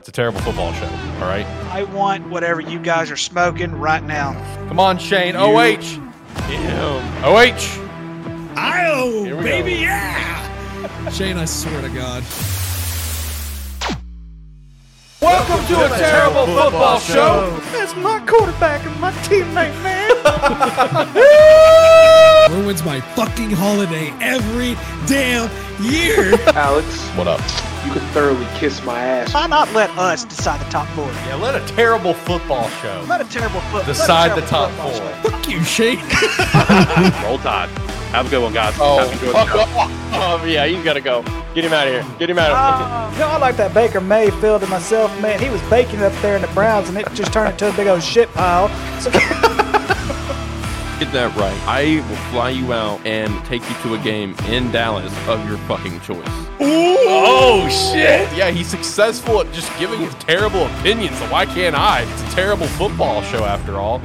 [0.00, 0.86] It's a terrible football show.
[0.86, 1.44] All right.
[1.70, 4.32] I want whatever you guys are smoking right now.
[4.66, 5.36] Come on, Shane.
[5.36, 5.76] OH.
[6.48, 7.24] Damn.
[7.24, 7.86] OH.
[8.56, 9.80] Oh, Here we baby, go.
[9.80, 11.10] yeah!
[11.10, 12.24] Shane, I swear to God.
[15.20, 17.60] Welcome to a terrible football show.
[17.72, 20.10] That's my quarterback and my teammate, man.
[22.64, 24.76] Ruins my fucking holiday every
[25.06, 25.50] damn
[25.82, 26.34] year.
[26.54, 26.86] Alex,
[27.16, 27.40] What up?
[27.86, 29.32] you can thoroughly kiss my ass.
[29.32, 31.06] Why not let us decide the top four?
[31.26, 34.70] Yeah, let a terrible football show Let a terrible football let a decide the top
[34.72, 34.92] four.
[34.92, 35.30] show.
[35.30, 35.98] Fuck you, Shane.
[37.24, 37.68] Roll Tide.
[38.12, 38.74] Have a good one, guys.
[38.80, 39.88] Oh, Have a good one.
[40.12, 41.22] Oh yeah, he's gotta go.
[41.54, 42.04] Get him out of here.
[42.18, 42.86] Get him out of here.
[42.90, 43.12] Oh.
[43.12, 45.40] You know, I like that Baker Mayfield and myself, man.
[45.40, 47.86] He was baking up there in the Browns, and it just turned into a big
[47.86, 48.68] old shit pile.
[49.00, 49.10] So,
[51.00, 51.58] Get that right.
[51.66, 55.56] I will fly you out and take you to a game in Dallas of your
[55.60, 56.28] fucking choice.
[56.60, 58.30] Oh shit!
[58.36, 61.18] Yeah, he's successful at just giving his terrible opinions.
[61.18, 62.02] So why can't I?
[62.02, 64.02] It's a terrible football show after all.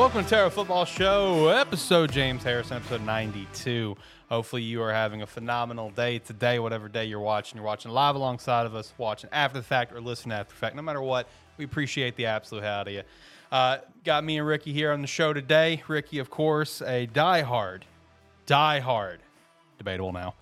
[0.00, 3.94] Welcome to Terra Football Show, episode James Harrison, episode 92.
[4.30, 7.58] Hopefully, you are having a phenomenal day today, whatever day you're watching.
[7.58, 10.74] You're watching live alongside of us, watching after the fact, or listening after the fact.
[10.74, 11.28] No matter what,
[11.58, 13.02] we appreciate the absolute hell out of you.
[13.52, 15.82] Uh, got me and Ricky here on the show today.
[15.86, 17.82] Ricky, of course, a diehard,
[18.46, 19.18] diehard,
[19.76, 20.34] debatable now,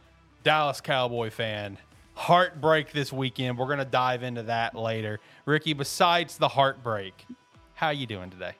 [0.44, 1.78] Dallas Cowboy fan.
[2.14, 3.58] Heartbreak this weekend.
[3.58, 5.18] We're going to dive into that later.
[5.46, 7.26] Ricky, besides the heartbreak,
[7.74, 8.54] how you doing today?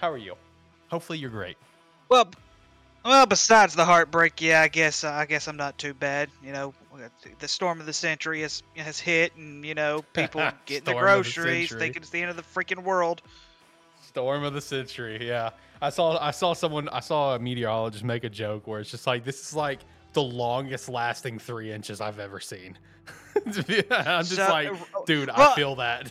[0.00, 0.34] How are you?
[0.90, 1.56] Hopefully you're great.
[2.08, 2.28] well,
[3.04, 6.30] well, besides the heartbreak, yeah, I guess I guess I'm not too bad.
[6.44, 6.74] You know,
[7.38, 10.96] the storm of the century has has hit, and you know, people getting the of
[10.96, 13.22] the groceries, thinking it's the end of the freaking world.
[14.02, 15.26] Storm of the century.
[15.26, 15.50] Yeah.
[15.80, 19.06] I saw I saw someone I saw a meteorologist make a joke where it's just
[19.06, 19.80] like this is like
[20.12, 22.76] the longest lasting three inches I've ever seen.
[23.46, 26.10] I'm just So, like, uh, dude, I feel that.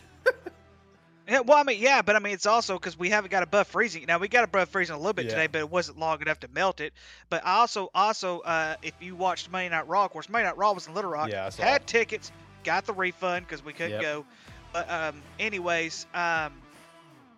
[1.28, 3.66] Yeah, well, I mean, yeah, but I mean, it's also because we haven't got above
[3.66, 4.06] freezing.
[4.08, 5.32] Now we got above freezing a little bit Yeah.
[5.32, 6.94] today, but it wasn't long enough to melt it.
[7.28, 10.56] But I also, also, uh, if you watched Monday Night Raw, of course, Monday Night
[10.56, 11.28] Raw was in Little Rock.
[11.30, 12.32] Yeah, I saw Had tickets,
[12.64, 14.02] got the refund because we couldn't Yep.
[14.02, 14.24] go.
[14.72, 16.52] But um, anyways, um,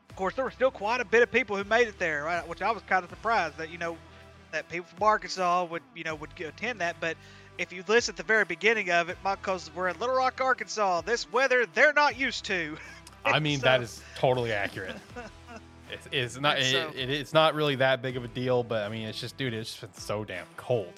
[0.08, 2.46] of course, there were still quite a bit of people who made it there, right?
[2.46, 3.96] Which I was kind of surprised that you know
[4.52, 7.16] that people from Arkansas would you know would attend that, but.
[7.58, 11.02] If you listen at the very beginning of it, because we're in Little Rock, Arkansas,
[11.02, 12.78] this weather they're not used to.
[13.24, 14.96] I mean, that So- is totally accurate.
[15.90, 18.84] It's, it's not it, so- it, it's not really that big of a deal, but
[18.84, 20.92] I mean, it's just, dude, it's just so damn cold.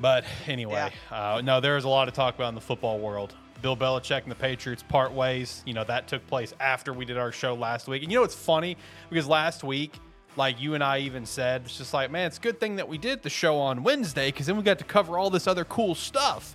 [0.00, 3.34] But anyway, uh, no, there is a lot to talk about in the football world.
[3.62, 5.62] Bill Belichick and the Patriots part ways.
[5.64, 8.02] You know that took place after we did our show last week.
[8.02, 8.76] And you know it's funny?
[9.08, 9.94] Because last week,
[10.36, 12.86] like you and I even said, it's just like, man, it's a good thing that
[12.86, 15.64] we did the show on Wednesday because then we got to cover all this other
[15.64, 16.54] cool stuff.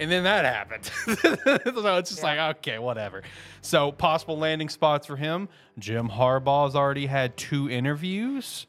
[0.00, 0.84] And then that happened.
[1.76, 3.22] so it's just like, okay, whatever.
[3.60, 5.50] So possible landing spots for him.
[5.78, 8.66] Jim Harbaugh's already had two interviews.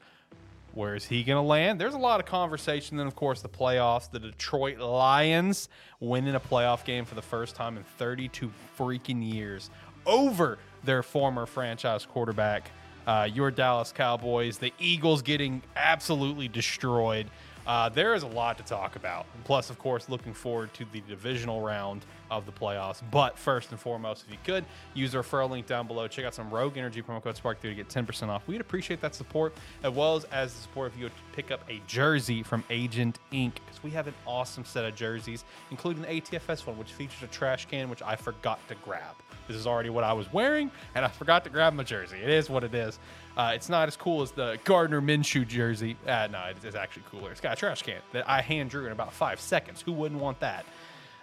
[0.74, 1.80] Where is he going to land?
[1.80, 2.98] There's a lot of conversation.
[2.98, 4.10] Then, of course, the playoffs.
[4.10, 9.70] The Detroit Lions winning a playoff game for the first time in 32 freaking years
[10.04, 12.70] over their former franchise quarterback,
[13.06, 14.58] uh, your Dallas Cowboys.
[14.58, 17.28] The Eagles getting absolutely destroyed.
[17.66, 19.26] Uh, there is a lot to talk about.
[19.44, 23.02] Plus, of course, looking forward to the divisional round of the playoffs.
[23.10, 24.64] But first and foremost, if you could,
[24.94, 26.08] use the referral link down below.
[26.08, 28.46] Check out some Rogue Energy promo code SparkE3 to get 10% off.
[28.48, 31.62] We'd appreciate that support, as well as, as the support if you would pick up
[31.68, 33.60] a jersey from Agent Ink.
[33.66, 37.26] Because we have an awesome set of jerseys, including the ATFS one, which features a
[37.28, 39.14] trash can, which I forgot to grab.
[39.46, 42.16] This is already what I was wearing, and I forgot to grab my jersey.
[42.16, 42.98] It is what it is.
[43.36, 45.96] Uh, it's not as cool as the Gardner Minshew jersey.
[46.06, 47.30] Uh, no, it is actually cooler.
[47.30, 49.80] It's got a trash can that I hand drew in about five seconds.
[49.80, 50.66] Who wouldn't want that?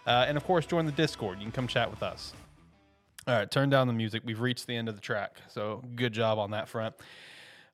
[0.08, 1.38] Uh, and of course, join the Discord.
[1.38, 2.34] You can come chat with us.
[3.28, 4.24] All right, turn down the music.
[4.26, 6.96] We've reached the end of the track, so good job on that front.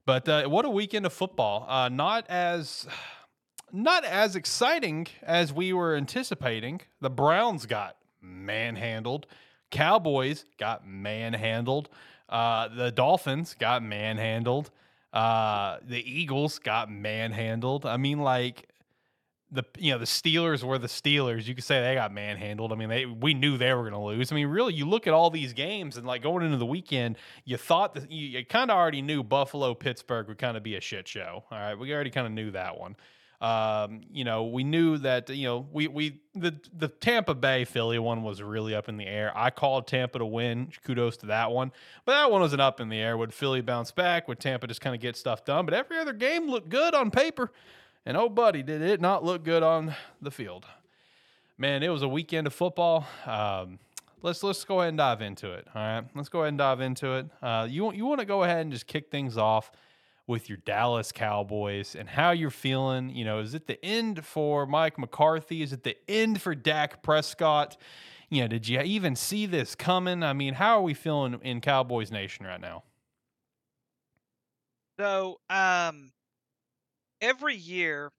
[0.06, 1.66] But uh, what a weekend of football!
[1.70, 2.88] Uh, not as
[3.72, 6.82] not as exciting as we were anticipating.
[7.00, 9.28] The Browns got manhandled.
[9.72, 11.90] Cowboys got manhandled.
[12.30, 14.72] Uh, the Dolphins got manhandled.
[15.14, 17.86] Uh, the Eagles got manhandled.
[17.86, 18.68] I mean, like
[19.52, 21.46] the you know the Steelers were the Steelers.
[21.46, 22.72] You could say they got manhandled.
[22.72, 24.32] I mean, they we knew they were going to lose.
[24.32, 27.18] I mean, really, you look at all these games and like going into the weekend,
[27.46, 30.76] you thought that you, you kind of already knew Buffalo Pittsburgh would kind of be
[30.76, 31.44] a shit show.
[31.50, 32.96] All right, we already kind of knew that one.
[33.42, 38.00] Um, you know, we knew that you know we we the the Tampa Bay Philly
[38.00, 39.32] one was really up in the air.
[39.36, 40.72] I called Tampa to win.
[40.84, 41.72] Kudos to that one,
[42.06, 43.18] but that one wasn't up in the air.
[43.18, 44.28] Would Philly bounce back?
[44.28, 45.66] Would Tampa just kind of get stuff done?
[45.66, 47.52] But every other game looked good on paper,
[48.06, 50.66] and oh, buddy, did it not look good on the field?
[51.58, 53.06] Man, it was a weekend of football.
[53.26, 53.80] Um,
[54.22, 55.68] let's let's go ahead and dive into it.
[55.76, 57.28] All right, let's go ahead and dive into it.
[57.42, 59.72] Uh, you you want to go ahead and just kick things off
[60.28, 63.10] with your Dallas Cowboys and how you're feeling.
[63.10, 65.62] You know, is it the end for Mike McCarthy?
[65.62, 67.78] Is it the end for Dak Prescott?
[68.30, 70.24] You know, did you even see this coming?
[70.24, 72.84] I mean, how are we feeling in Cowboys Nation right now?
[75.00, 76.12] So, um,
[77.22, 78.12] every year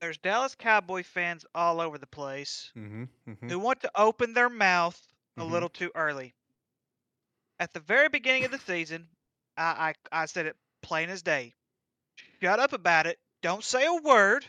[0.00, 3.48] there's Dallas Cowboy fans all over the place Mm-hmm, mm-hmm.
[3.48, 5.00] who want to open their mouth
[5.38, 5.50] a Mhm.
[5.50, 6.34] little too early.
[7.60, 9.08] At the very beginning of the season,
[9.56, 11.54] I, I I said it plain as day.
[12.42, 13.18] Shut up about it.
[13.42, 14.44] Don't say a word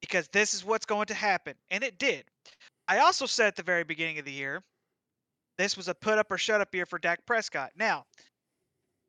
[0.00, 1.54] because this is what's going to happen.
[1.70, 2.24] And it did.
[2.88, 4.62] I also said at the very beginning of the year,
[5.58, 7.72] this was a put up or shut up year for Dak Prescott.
[7.76, 8.04] Now,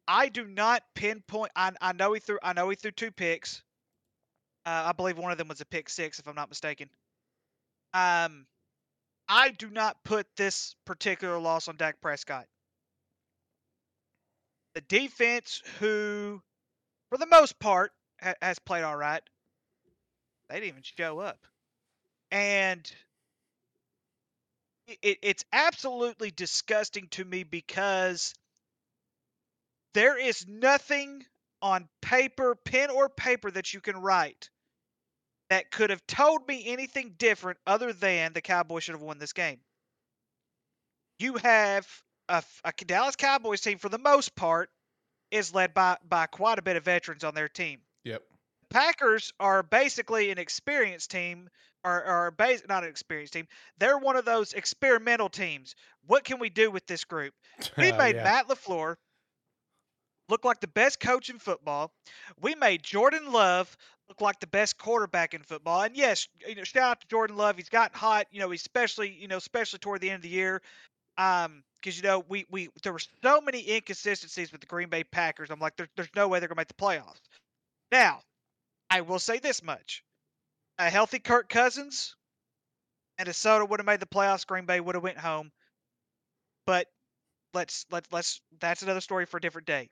[0.07, 3.61] I do not pinpoint I, I know he threw I know he threw two picks.
[4.65, 6.89] Uh, I believe one of them was a pick six, if I'm not mistaken.
[7.93, 8.45] Um,
[9.29, 12.45] I do not put this particular loss on Dak Prescott.
[14.77, 16.39] The defense, who,
[17.09, 17.91] for the most part,
[18.21, 19.23] ha- has played all right,
[20.47, 21.47] they didn't even show up,
[22.29, 22.87] and
[24.87, 28.35] it, it, it's absolutely disgusting to me because
[29.95, 31.25] there is nothing
[31.63, 34.51] on paper, pen or paper, that you can write
[35.49, 39.33] that could have told me anything different other than the Cowboys should have won this
[39.33, 39.59] game.
[41.17, 41.87] You have
[42.29, 44.69] a, a Dallas Cowboys team, for the most part,
[45.31, 47.81] is led by by quite a bit of veterans on their team.
[48.03, 48.23] Yep.
[48.69, 51.49] Packers are basically an experienced team,
[51.85, 53.47] or, or base, not an experienced team.
[53.77, 55.75] They're one of those experimental teams.
[56.05, 57.33] What can we do with this group?
[57.77, 58.23] We Uh, made yeah.
[58.23, 58.95] Matt LaFleur
[60.29, 61.93] look like the best coach in football.
[62.41, 63.75] We made Jordan Love
[64.09, 65.81] look like the best quarterback in football.
[65.81, 67.57] And yes, you know, shout out to Jordan Love.
[67.57, 70.61] He's gotten hot, you know, especially, you know, especially toward the end of the year.
[71.17, 75.03] Um, because you know, we we there were so many inconsistencies with the Green Bay
[75.03, 75.49] Packers.
[75.49, 77.21] I'm like, there's there's no way they're gonna make the playoffs.
[77.91, 78.21] Now,
[78.89, 80.03] I will say this much.
[80.79, 82.15] A healthy Kirk Cousins,
[83.17, 84.45] and a Minnesota would have made the playoffs.
[84.45, 85.51] Green Bay would have went home.
[86.65, 86.87] But
[87.53, 89.89] let's let's let's that's another story for a different day.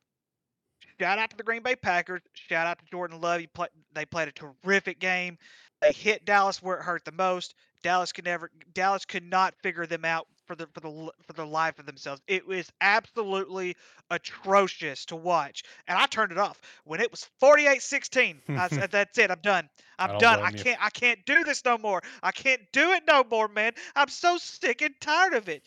[1.00, 2.22] Shout out to the Green Bay Packers.
[2.34, 3.42] Shout out to Jordan Love.
[3.54, 5.38] Play, they played a terrific game.
[5.82, 7.56] They hit Dallas where it hurt the most.
[7.84, 11.46] Dallas could never Dallas could not figure them out for the for the for the
[11.46, 12.22] life of themselves.
[12.28, 13.76] It was absolutely
[14.10, 15.64] atrocious to watch.
[15.88, 18.38] And I turned it off when it was 48-16.
[18.50, 19.32] I said that's it.
[19.32, 19.70] I'm done.
[19.98, 20.40] I I'm don't done.
[20.42, 22.02] I can't I can't do this no more.
[22.24, 23.74] I can't do it no more, man.
[23.96, 25.64] I'm so sick and tired of it.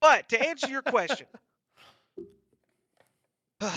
[0.00, 1.26] But to answer your question,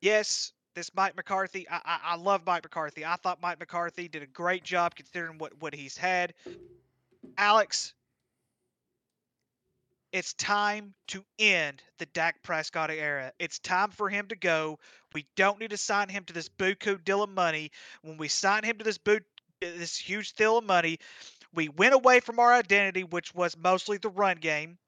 [0.00, 1.68] yes, this Mike McCarthy.
[1.68, 3.04] I, I, I love Mike McCarthy.
[3.04, 6.34] I thought Mike McCarthy did a great job considering what, what he's had.
[7.36, 7.94] Alex,
[10.12, 13.32] it's time to end the Dak Prescott era.
[13.38, 14.78] It's time for him to go.
[15.14, 17.70] We don't need to sign him to this buku deal of money.
[18.02, 19.24] When we sign him to this boot,
[19.60, 20.98] this huge deal of money,
[21.54, 24.78] we went away from our identity, which was mostly the run game.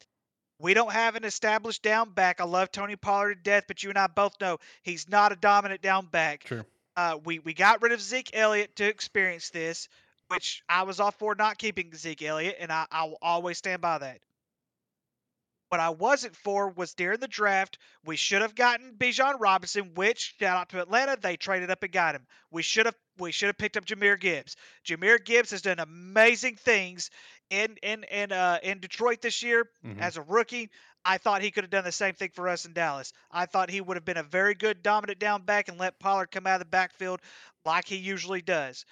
[0.61, 2.41] We don't have an established down back.
[2.41, 5.37] I love Tony Pollard to death, but you and I both know he's not a
[5.37, 6.45] dominant down back.
[6.45, 6.65] True.
[6.97, 9.89] Uh, we we got rid of Zeke Elliott to experience this,
[10.29, 13.81] which I was all for not keeping Zeke Elliott, and I, I will always stand
[13.81, 14.19] by that.
[15.69, 20.35] What I wasn't for was during the draft, we should have gotten Bijan Robinson, which
[20.41, 22.27] shout out to Atlanta, they traded up and got him.
[22.51, 24.57] We should have we should have picked up Jahmyr Gibbs.
[24.87, 27.11] Jahmyr Gibbs has done amazing things
[27.51, 30.01] in in in uh in Detroit this year Mhm.
[30.01, 30.71] as a rookie.
[31.05, 33.13] I thought he could have done the same thing for us in Dallas.
[33.31, 36.31] I thought he would have been a very good dominant down back and let Pollard
[36.31, 37.21] come out of the backfield
[37.65, 38.85] like he usually does.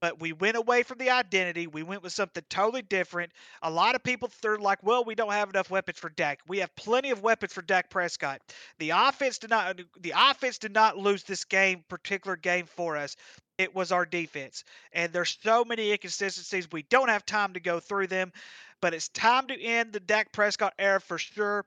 [0.00, 1.66] But we went away from the identity.
[1.66, 3.32] We went with something totally different.
[3.62, 6.40] A lot of people they're like, "Well, we don't have enough weapons for Dak.
[6.46, 8.42] We have plenty of weapons for Dak Prescott."
[8.78, 9.80] The offense did not.
[10.00, 13.16] The offense did not lose this game, particular game for us.
[13.56, 16.68] It was our defense, and there's so many inconsistencies.
[16.72, 18.32] We don't have time to go through them,
[18.80, 21.64] but it's time to end the Dak Prescott era for sure.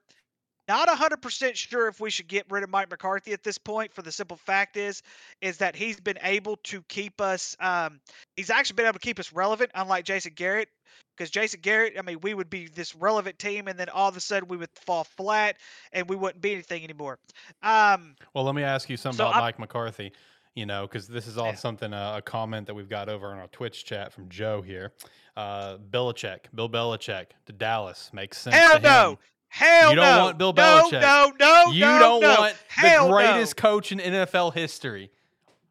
[0.68, 3.94] Not 100% sure if we should get rid of Mike McCarthy at this point.
[3.94, 5.02] For the simple fact is,
[5.42, 7.56] is that he's been able to keep us.
[7.60, 8.00] Um,
[8.36, 10.68] he's actually been able to keep us relevant, unlike Jason Garrett.
[11.16, 14.16] Because Jason Garrett, I mean, we would be this relevant team, and then all of
[14.18, 15.56] a sudden we would fall flat,
[15.94, 17.18] and we wouldn't be anything anymore.
[17.64, 20.12] Um, Well, let me ask you something So about I'm- Mike McCarthy.
[20.54, 21.56] you know, because this is all Yeah.
[21.56, 24.92] something uh, a comment that we've got over on our Twitch chat from Joe here.
[25.36, 28.56] Uh, Belichick, Bill Belichick to Dallas makes sense.
[28.56, 29.20] Hell no.
[29.50, 30.24] Hell You don't no.
[30.26, 31.02] want Bill no, Belichick.
[31.02, 32.40] No, no, You no, don't no.
[32.42, 33.62] want Hell the greatest No.
[33.62, 35.12] coach in NFL history.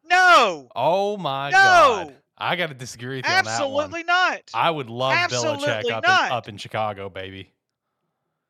[0.09, 0.67] no.
[0.75, 1.57] Oh my No.
[1.57, 2.15] god!
[2.37, 3.83] I got to disagree with you on that one.
[3.85, 4.41] Absolutely not.
[4.53, 7.51] I would love Absolutely Belichick up in, up in Chicago, baby.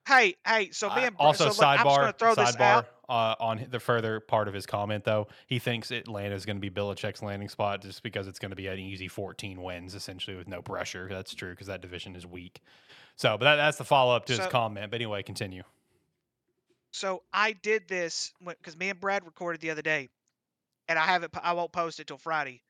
[0.07, 0.71] hey, hey.
[0.71, 2.87] So and also so look, sidebar this sidebar out.
[3.09, 6.61] uh, on the further part of his comment though he thinks Atlanta is going to
[6.61, 10.35] be Belichick's landing spot just because it's going to be an easy 14 wins essentially
[10.35, 12.61] with no pressure that's true because that division is weak
[13.17, 15.63] so but that, that's the follow-up to his comment but anyway continue
[16.91, 20.09] So I did this because me and Brad recorded the other day,
[20.87, 21.31] and I haven't.
[21.43, 22.61] I won't post it till Friday.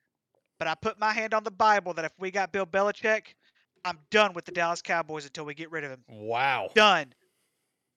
[0.59, 3.35] But I put my hand on the Bible that if we got Bill Belichick,
[3.85, 6.03] I'm done with the Dallas Cowboys until we get rid of him.
[6.09, 7.13] wow Done.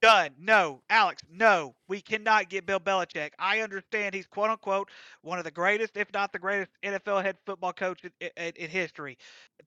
[0.02, 0.30] Done.
[0.38, 1.22] No, Alex.
[1.30, 3.30] No, we cannot get Bill Belichick.
[3.38, 4.88] I understand he's quote unquote
[5.22, 8.70] one of the greatest, if not the greatest, NFL head football coach in, in, in
[8.70, 9.18] history.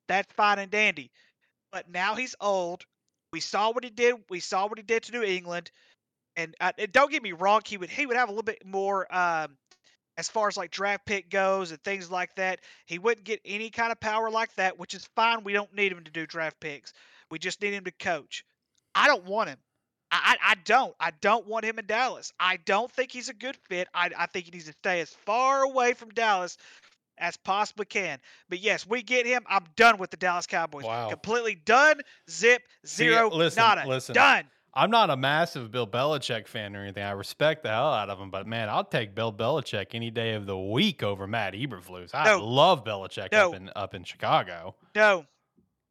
[0.08, 1.12] That's fine and dandy.
[1.74, 2.86] But now he's old.
[3.34, 4.16] We saw what he did.
[4.30, 5.72] We saw what he did to New England.
[6.36, 8.66] And, uh, and don't get me wrong, he would he would have a little bit
[8.66, 9.58] more um,
[10.18, 12.62] as far as like draft pick goes and things like that.
[12.86, 15.44] He wouldn't get any kind of power like that, which is fine.
[15.44, 16.94] We don't need him to do draft picks.
[17.32, 18.46] We just need him to coach.
[18.96, 19.58] I don't want him.
[20.12, 20.96] I, I I don't.
[21.00, 22.32] I don't want him in Dallas.
[22.40, 23.88] I don't think he's a good fit.
[23.96, 26.58] I, I think he needs to stay as far away from Dallas
[27.24, 28.20] as possibly can.
[28.50, 29.44] But yes, we get him.
[29.48, 30.84] I'm done with the Dallas Cowboys.
[30.84, 31.10] Wow.
[31.10, 32.02] Completely done.
[32.30, 32.62] Zip.
[32.86, 33.30] See, Zero.
[33.30, 33.88] listen, nada.
[33.88, 34.14] listen.
[34.14, 34.46] Done.
[34.76, 37.04] I'm not a massive Bill Belichick fan or anything.
[37.04, 40.34] I respect the hell out of him, but man, I'll take Bill Belichick any day
[40.34, 42.10] of the week over Matt Eberflus.
[42.14, 42.44] I No.
[42.46, 43.50] love Belichick No.
[43.50, 44.76] up in up in Chicago.
[44.96, 45.26] No,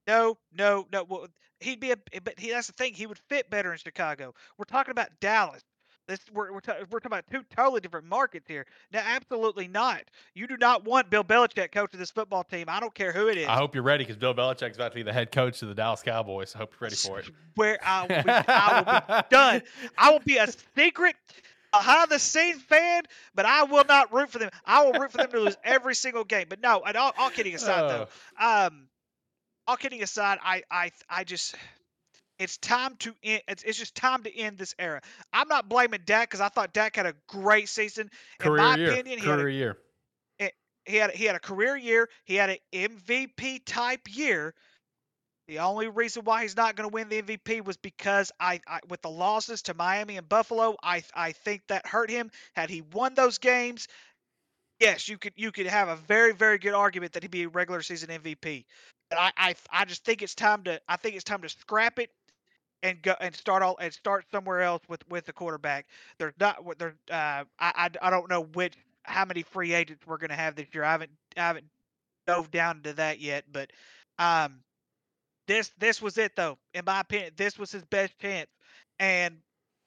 [0.06, 1.04] no, no, no.
[1.04, 1.28] Well,
[1.60, 2.92] he'd be a, but he, that's the thing.
[2.92, 4.34] He would fit better in Chicago.
[4.58, 5.62] We're talking about Dallas.
[6.12, 8.66] This we're we're, ta- we're talking about two totally different markets here.
[8.92, 10.02] No, absolutely not.
[10.34, 12.66] You do not want Bill Belichick coaching this football team.
[12.68, 13.48] I don't care who it is.
[13.48, 15.74] I hope you're ready because Bill Belichick's about to be the head coach of the
[15.74, 16.54] Dallas Cowboys.
[16.54, 17.30] I hope you're ready for it.
[17.54, 19.62] Where I will be, I will be done.
[19.96, 21.16] I will be a secret
[21.72, 23.04] behind the scenes fan,
[23.34, 24.50] but I will not root for them.
[24.66, 26.44] I will root for them to lose every single game.
[26.46, 28.88] But no, and all, all kidding aside though, um,
[29.66, 31.54] all kidding aside, I I I just
[32.42, 33.42] it's time to end.
[33.46, 35.00] It's, it's just time to end this era.
[35.32, 38.10] I'm not blaming Dak because I thought Dak had a great season.
[38.40, 38.92] Career In my year.
[38.92, 39.78] opinion, he had, a Career a, year.
[40.40, 40.48] Eh,
[40.84, 42.08] he had a, he had a career year.
[42.24, 44.54] He had an MVP type year.
[45.46, 48.80] The only reason why he's not going to win the MVP was because I, I
[48.88, 52.30] with the losses to Miami and Buffalo, I I think that hurt him.
[52.54, 53.86] Had he won those games,
[54.80, 57.48] yes, you could you could have a very very good argument that he'd be a
[57.48, 58.64] regular season MVP.
[59.10, 61.98] But I I, I just think it's time to I think it's time to scrap
[61.98, 62.10] it
[62.82, 65.86] and go and start all and start somewhere else with with the quarterback.
[66.18, 68.74] There's not what there uh I, I I don't know which
[69.04, 70.84] how many free agents we're going to have this year.
[70.84, 71.66] I haven't I haven't
[72.26, 73.70] dove down into that yet, but
[74.18, 74.60] um
[75.46, 76.58] this this was it though.
[76.74, 78.48] In my opinion, this was his best chance,
[78.98, 79.38] and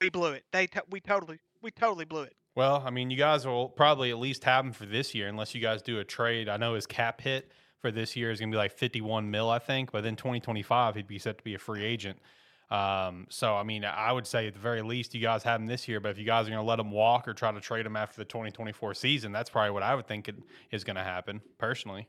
[0.02, 0.44] we blew it.
[0.52, 2.34] They to- we totally we totally blew it.
[2.56, 5.54] Well, I mean, you guys will probably at least have him for this year, unless
[5.54, 6.48] you guys do a trade.
[6.48, 9.50] I know his cap hit for this year is going to be like 51 mil,
[9.50, 12.18] I think, but then 2025 he'd be set to be a free agent.
[12.76, 15.68] Um, so I mean, I would say at the very least you guys have him
[15.68, 16.00] this year.
[16.00, 17.96] But if you guys are going to let him walk or try to trade him
[17.96, 20.36] after the 2024 season, that's probably what I would think it,
[20.72, 22.08] is going to happen personally.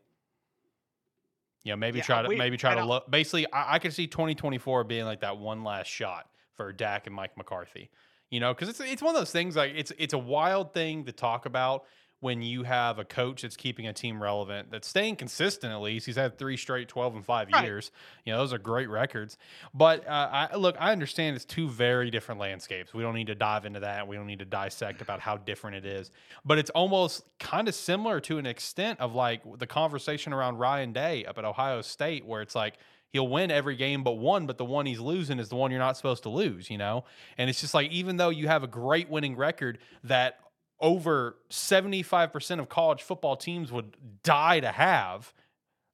[1.62, 3.10] You know, maybe Yeah, try to we- maybe try to look.
[3.10, 7.14] Basically, I, I could see 2024 being like that one last shot for Dak and
[7.14, 7.90] Mike McCarthy.
[8.30, 11.04] You know, because it's it's one of those things like it's it's a wild thing
[11.04, 11.84] to talk about
[12.26, 16.06] when you have a coach that's keeping a team relevant, that's staying consistent at least.
[16.06, 17.64] He's had three straight 12 and five Right.
[17.64, 17.92] years.
[18.24, 19.38] You know, those are great records.
[19.72, 22.92] But uh, I look, I understand it's two very different landscapes.
[22.92, 24.08] We don't need to dive into that.
[24.08, 26.10] We don't need to dissect about how different it is.
[26.44, 30.92] But it's almost kind of similar to an extent of like the conversation around Ryan
[30.92, 32.74] Day up at Ohio State, where it's like,
[33.10, 35.78] he'll win every game but one, but the one he's losing is the one you're
[35.80, 37.04] not supposed to lose, you know?
[37.38, 40.40] And it's just like, even though you have a great winning record that
[40.80, 45.32] over 75% of college football teams would die to have,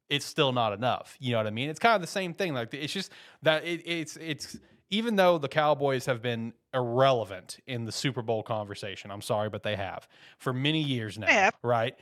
[0.08, 1.16] it's still not enough.
[1.20, 1.70] You know what I mean?
[1.70, 2.52] It's kind of the same thing.
[2.54, 3.12] Like it's just
[3.42, 4.58] that it, it's it's
[4.90, 9.62] even though the Cowboys have been irrelevant in the Super Bowl conversation, I'm sorry, but
[9.62, 10.06] they have
[10.38, 11.28] for many years now,
[11.62, 11.94] right?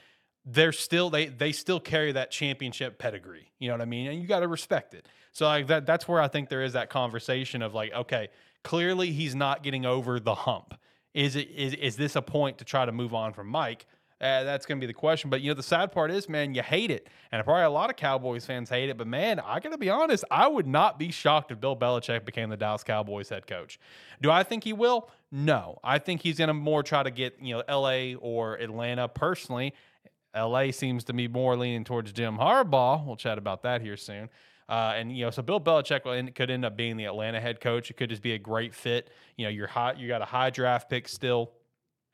[0.44, 3.52] They're still they they still carry that championship pedigree.
[3.58, 4.08] You know what I mean?
[4.08, 5.06] And you got to respect it.
[5.32, 8.28] So like that that's where I think there is that conversation of like, okay,
[8.64, 10.75] clearly he's not getting over the hump.
[11.14, 13.86] Is it is is this a point to try to move on from Mike?
[14.20, 15.30] Uh, that's going to be the question.
[15.30, 17.88] But you know, the sad part is, man, you hate it, and probably a lot
[17.88, 18.98] of Cowboys fans hate it.
[18.98, 22.26] But man, I got to be honest, I would not be shocked if Bill Belichick
[22.26, 23.80] became the Dallas Cowboys head coach.
[24.20, 25.08] Do I think he will?
[25.32, 28.16] No, I think he's going to more try to get you know L.A.
[28.16, 29.72] or Atlanta personally.
[30.36, 33.04] LA seems to be more leaning towards Jim Harbaugh.
[33.04, 34.28] We'll chat about that here soon.
[34.70, 37.60] Uh, and you know, so Bill Belichick end, could end up being the Atlanta head
[37.60, 37.90] coach.
[37.90, 39.10] It could just be a great fit.
[39.36, 39.98] You know, you're hot.
[39.98, 41.50] You got a high draft pick still.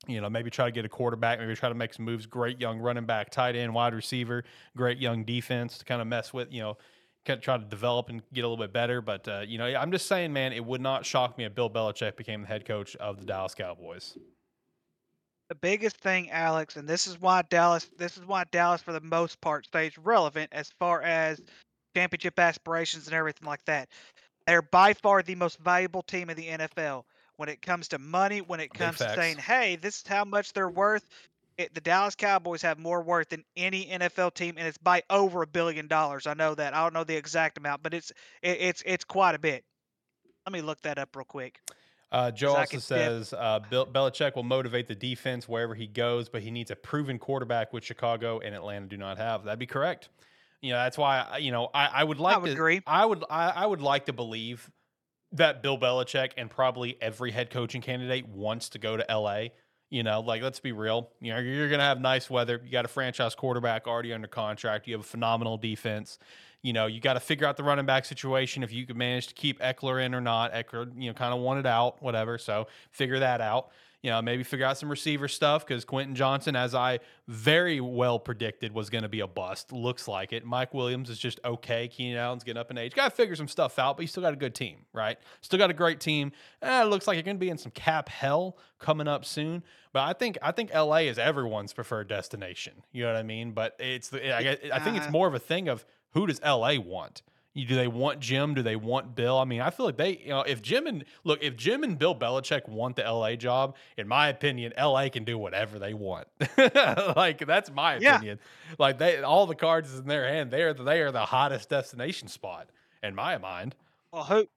[0.07, 1.39] You know, maybe try to get a quarterback.
[1.39, 2.25] Maybe try to make some moves.
[2.25, 4.43] Great young running back, tight end, wide receiver.
[4.75, 6.51] Great young defense to kind of mess with.
[6.51, 6.79] You know,
[7.27, 9.03] try to develop and get a little bit better.
[9.03, 11.69] But uh, you know, I'm just saying, man, it would not shock me if Bill
[11.69, 14.17] Belichick became the head coach of the Dallas Cowboys.
[15.51, 17.91] The biggest thing, Alex, and this is why Dallas.
[17.99, 21.43] This is why Dallas, for the most part, stays relevant as far as
[21.97, 23.89] championship aspirations and everything like that.
[24.47, 27.05] They're by far the most valuable team in the NFL
[27.37, 28.41] when it comes to money.
[28.41, 31.07] When it comes to saying, "Hey, this is how much they're worth."
[31.57, 35.41] It, the Dallas Cowboys have more worth than any NFL team, and it's by over
[35.41, 36.27] a billion dollars.
[36.27, 36.75] I know that.
[36.75, 38.11] I don't know the exact amount, but it's
[38.43, 39.65] it, it's it's quite a bit.
[40.47, 41.61] Let me look that up real quick.
[42.13, 46.43] Uh, Joe also says uh, Bill Belichick will motivate the defense wherever he goes, but
[46.43, 49.45] he needs a proven quarterback, which Chicago and Atlanta do not have.
[49.45, 50.11] That'd be correct.
[50.63, 52.81] You know, that's why I- you know I, I would like would to agree.
[52.87, 54.71] I would I, I would like to believe
[55.33, 59.49] that Bill Belichick and probably every head coaching candidate wants to go to LA.
[59.91, 61.11] You know, like let's be real.
[61.21, 62.61] You know, you're gonna have nice weather.
[62.65, 64.87] You got a franchise quarterback already under contract.
[64.87, 66.19] You have a phenomenal defense.
[66.63, 69.29] You know, you got to figure out the running back situation if you could manage
[69.29, 70.53] to keep Ekeler in or not.
[70.53, 72.39] Ekeler, you know, kind of wanted out, whatever.
[72.39, 73.69] So figure that out.
[74.07, 78.21] You know, maybe figure out some receiver stuff because Quentin Johnston, as I very well
[78.21, 79.73] predicted, was going to be a bust.
[79.73, 80.45] Looks like it.
[80.45, 81.89] Mike Williams is just okay.
[81.89, 82.95] Keenan Allen's getting up in age.
[82.95, 85.19] Got to figure some stuff out, but you still got a good team, right?
[85.41, 86.31] Still got a great team.
[86.63, 89.65] Eh, it looks like you're going to be in some cap hell coming up soon.
[89.93, 92.75] But I think I think LA is everyone's preferred destination.
[92.93, 93.55] You know what I mean?
[93.55, 96.77] But it's the I, I think it's more of a thing of who does LA
[96.79, 97.23] want?
[97.57, 98.53] You, do they want Jim?
[98.53, 99.39] Do they want Bill?
[99.39, 101.99] I mean, I feel like they, you know, if Jim and look, if Jim and
[101.99, 106.29] Bill Belichick want the LA job, in my opinion, LA can do whatever they want.
[107.17, 108.17] like that's my Yeah.
[108.17, 108.41] opinion.
[108.79, 110.51] Like they, all the cards is in their hand.
[110.51, 112.69] They are they are the hottest destination spot
[113.03, 113.75] in my mind.
[114.13, 114.49] Well, who,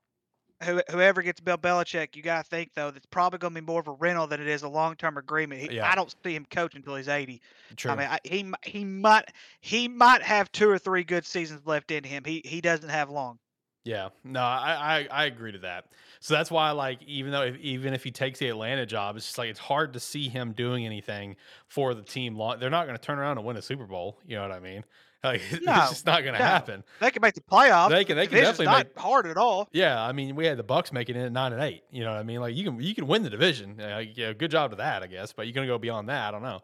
[0.64, 3.66] who whoever gets Bill Belichick, you got to think though that's probably going to be
[3.66, 5.62] more of a rental than it is a long term agreement.
[5.62, 5.90] He, Yeah.
[5.90, 7.42] I don't see him coaching until he's eighty.
[7.76, 7.92] True.
[7.92, 11.92] I mean, I, he he might he might have two or three good seasons left
[11.92, 12.24] in him.
[12.26, 13.40] He he doesn't have long.
[13.86, 15.86] Yeah, no, I, I I agree to that.
[16.20, 19.26] So that's why, like, even though if, even if he takes the Atlanta job, it's
[19.26, 22.36] just like it's hard to see him doing anything for the team.
[22.36, 24.20] Long, they're not going to turn around and win a Super Bowl.
[24.28, 24.84] You know what I mean?
[25.24, 26.46] Like, No, it's just not going to no.
[26.46, 26.84] happen.
[27.02, 27.90] They can make the playoffs.
[27.90, 29.68] They can- they can definitely not make- hard at all.
[29.74, 31.84] Yeah, I mean, we had the Bucks making it at nine and eight.
[31.92, 32.40] You know what I mean?
[32.40, 33.82] Like, you can you can win the division.
[33.82, 35.34] Uh, yeah, good job to that, I guess.
[35.34, 36.30] But you're going to go beyond that.
[36.30, 36.62] I don't know.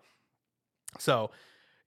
[0.99, 1.31] So.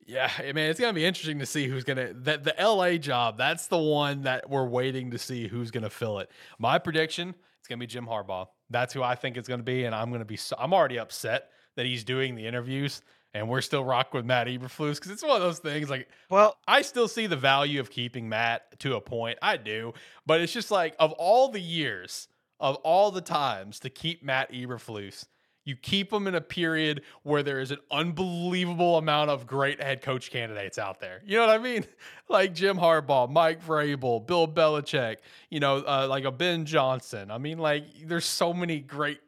[0.07, 3.37] Yeah, I mean, it's gonna be interesting to see who's gonna that the LA job.
[3.37, 6.31] That's the one that we're waiting to see who's gonna fill it.
[6.59, 8.47] My prediction, it's gonna be Jim Harbaugh.
[8.71, 10.39] That's who I think it's gonna be, and I'm gonna be.
[10.39, 13.03] So, I'm already upset that he's doing the interviews,
[13.39, 15.89] and we're still rocking with Matt Eberflus because it's one of those things.
[15.91, 19.39] Like, Well, I still see the value of keeping Matt to a point.
[19.43, 19.95] I do,
[20.27, 22.29] but it's just like of all the years,
[22.61, 25.27] of all the times to keep Matt Eberflus,
[25.65, 30.01] you keep him in a period where there is an unbelievable amount of great head
[30.01, 31.21] coach candidates out there.
[31.27, 31.85] You know what I mean?
[32.31, 35.17] Like Jim Harbaugh, Mike Vrabel, Bill Belichick,
[35.49, 37.31] you know, uh, like a Ben Johnson.
[37.31, 39.19] I mean, like there's so many great.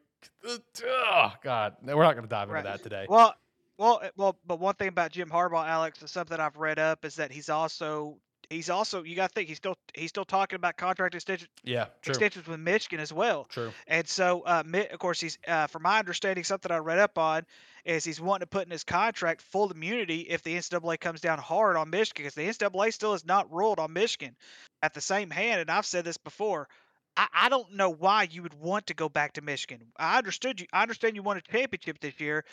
[0.85, 2.63] Oh God, we're not going to dive into Right.
[2.63, 3.05] that today.
[3.09, 3.33] well,
[3.81, 4.37] well, uh, well.
[4.45, 7.49] But one thing about Jim Harbaugh, Alex, is something I've read up is that he's
[7.49, 8.17] also
[8.49, 11.85] he's also you got to think he's still he's still talking about contract extension, Yeah,
[12.01, 13.45] true, extensions with Michigan as well.
[13.45, 13.71] true.
[13.87, 17.43] And so, uh, of course, he's, uh, from my understanding, something I read up on
[17.83, 21.39] is he's wanting to put in his contract full immunity if the NCAA comes down
[21.39, 24.35] hard on Michigan, because the NCAA still has not ruled on Michigan.
[24.83, 26.67] At the same hand, and I've said this before,
[27.17, 29.81] I, I don't know why you would want to go back to Michigan.
[29.97, 30.67] I understood you.
[30.73, 32.45] I understand you won a championship this year,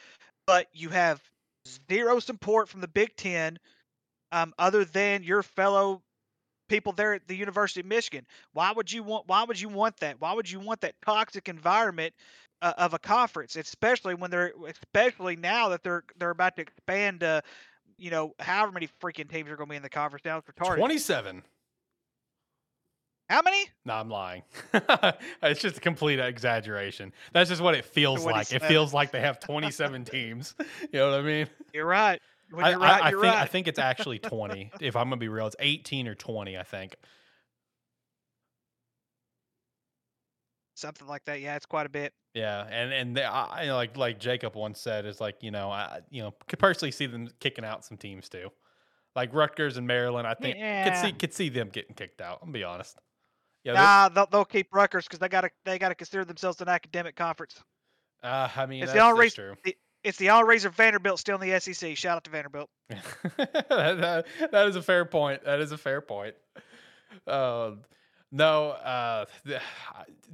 [0.47, 1.21] but you have
[1.91, 3.59] zero support from the Big Ten,
[4.33, 6.03] um, other than your fellow
[6.69, 8.27] people there at the University of Michigan.
[8.53, 9.27] Why would you want?
[9.27, 10.21] Why would you want that?
[10.21, 12.13] Why would you want that toxic environment
[12.61, 17.23] uh, of a conference, especially when they're, especially now that they're they're about to expand?
[17.23, 17.41] Uh,
[17.97, 20.39] you know, however many freaking teams are going to be in the conference now.
[20.39, 20.77] It's retarded.
[20.77, 21.43] Twenty-seven.
[23.29, 23.67] How many?
[23.85, 24.43] No, I'm lying.
[25.43, 27.13] it's just a complete exaggeration.
[27.33, 28.53] That's just what it feels like.
[28.53, 30.55] It feels like they have 27 teams.
[30.93, 31.47] You know what I mean?
[31.75, 32.21] You're right.
[32.51, 33.43] When I, you're I- right, I you're think right.
[33.43, 34.71] I think it's actually 20.
[34.81, 36.57] if I'm gonna be real, it's 18 or 20.
[36.57, 36.97] I think.
[40.75, 41.41] Something like that.
[41.41, 42.15] Yeah, it's quite a bit.
[42.35, 45.51] Yeah, and and they, I, you know, like like Jacob once said, is like you
[45.51, 48.51] know I you know could personally see them kicking out some teams too,
[49.17, 50.27] like Rutgers and Maryland.
[50.29, 52.39] I think could see could see them getting kicked out.
[52.43, 52.97] I'm be honest.
[53.65, 56.61] Yeah, Nah, they'll, they'll keep Rutgers because they got to they got to consider themselves
[56.61, 57.61] an academic conference.
[58.23, 59.55] uh, I mean it's that's, the only that's reason.
[59.55, 59.63] true.
[59.65, 61.97] The, it's the only reason Vanderbilt's still in the SEC.
[61.97, 62.71] Shout out to Vanderbilt.
[63.37, 65.45] that, that- that is a fair point.
[65.45, 66.35] That is a fair point.
[67.27, 67.81] Um,
[68.31, 69.61] no, uh, the,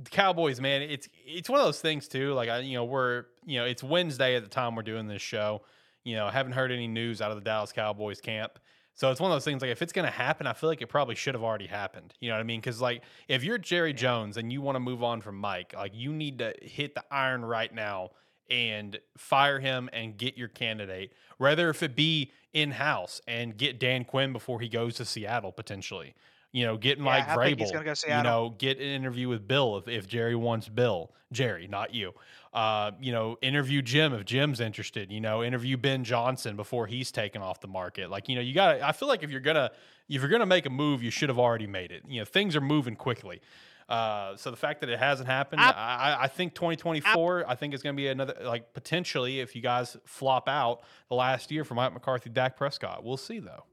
[0.02, 2.34] the Cowboys, man, it's it's one of those things too.
[2.34, 5.22] Like I, you know, we're you know, it's Wednesday at the time we're doing this
[5.22, 5.62] show.
[6.04, 8.58] You know, haven't heard any news out of the Dallas Cowboys camp.
[8.94, 10.80] So it's one of those things like if it's going to happen, I feel like
[10.80, 12.14] it probably should have already happened.
[12.20, 12.60] You know what I mean?
[12.60, 15.92] Because like if you're Jerry Jones and you want to move on from Mike, like
[15.94, 18.10] you need to hit the iron right now
[18.50, 23.80] and fire him and get your candidate, whether if it be in house and get
[23.80, 26.14] Dan Quinn before he goes to Seattle potentially.
[26.54, 29.28] You know, get Yeah, Mike I think he's gonna go you know, get an interview
[29.28, 31.10] with Bill if, if Jerry wants Bill.
[31.32, 32.12] Jerry, not you.
[32.52, 35.10] Uh, you know, interview Jim if Jim's interested.
[35.10, 38.08] You know, interview Ben Johnson before he's taken off the market.
[38.08, 38.74] Like, you know, you got.
[38.74, 39.72] to I feel like if you're gonna
[40.08, 42.04] if you're gonna make a move, you should have already made it.
[42.06, 43.40] You know, things are moving quickly.
[43.88, 45.72] Uh, so the fact that it hasn't happened, I, I-
[46.12, 49.60] I, I think 2024, I, think it's going to be another like potentially if you
[49.60, 53.04] guys flop out the last year for Mike McCarthy, Dak Prescott.
[53.04, 53.64] We'll see though.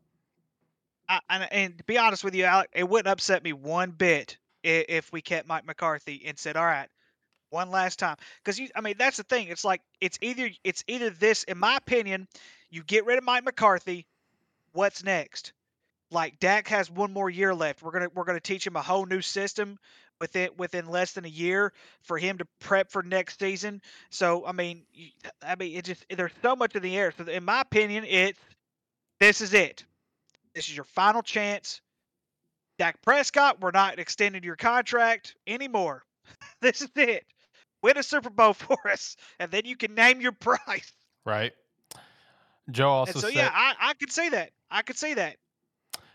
[1.12, 4.38] I, and, and to be honest with you, Alec, it wouldn't upset me one bit
[4.64, 6.88] if, if we kept Mike McCarthy and said, "All right,
[7.50, 9.50] one last time." Because you, I mean, that's the thing.
[9.50, 12.28] It's like it's either it's either this, in my opinion,
[12.70, 14.06] you get rid of Mike McCarthy.
[14.72, 15.52] What's next?
[16.12, 17.82] Like Dak has one more year left.
[17.82, 19.78] We're gonna we're gonna teach him a whole new system
[20.22, 23.82] within within less than a year for him to prep for next season.
[24.12, 24.84] So I mean,
[25.42, 27.14] I mean, it just there's so much in the air.
[27.18, 28.40] So in my opinion, it's
[29.20, 29.84] this is it.
[30.54, 31.82] This is your final chance.
[32.78, 36.04] Dak Prescott, we're not extending your contract anymore.
[36.62, 37.26] this is it.
[37.84, 40.92] Win a Super Bowl for us, and then you can name your price.
[41.26, 41.54] Right.
[42.70, 44.52] Joe also And so said, yeah, I, I could see that.
[44.70, 45.38] I could see that.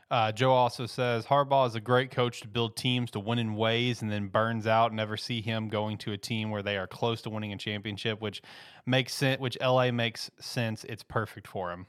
[0.09, 3.57] Uh, Joe also says Harbaugh is a great coach to build teams to win in
[3.57, 4.93] ways, and then burns out.
[4.93, 8.21] Never see him going to a team where they are close to winning a championship,
[8.21, 8.41] which
[8.87, 9.41] makes sense.
[9.41, 10.85] Which LA makes sense.
[10.85, 11.87] It's perfect for him.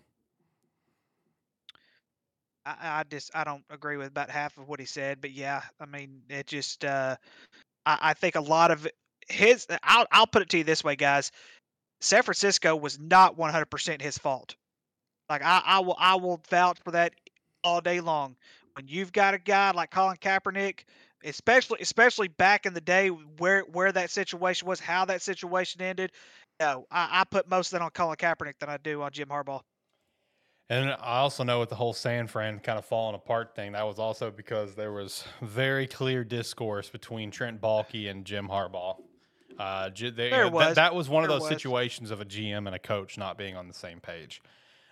[2.67, 5.61] I, I just I don't agree with about half of what he said, but yeah,
[5.79, 7.15] I mean it just uh,
[7.85, 8.87] I, I think a lot of
[9.29, 11.31] his I'll I'll put it to you this way, guys.
[12.01, 14.55] San Francisco was not 100% his fault.
[15.29, 17.13] Like I, I will I will vouch for that
[17.63, 18.35] all day long.
[18.75, 20.81] When you've got a guy like Colin Kaepernick,
[21.23, 26.11] especially especially back in the day where where that situation was, how that situation ended.
[26.59, 29.29] No, I, I put most of that on Colin Kaepernick than I do on Jim
[29.29, 29.61] Harbaugh.
[30.69, 33.85] And I also know with the whole San Fran kind of falling apart thing, that
[33.87, 38.97] was also because there was very clear discourse between Trent Baalke and Jim Harbaugh.
[39.57, 40.75] Uh, they- There that- was.
[40.75, 41.49] That, was one of those was.
[41.49, 44.41] situations of a GM and a coach not being on the same page.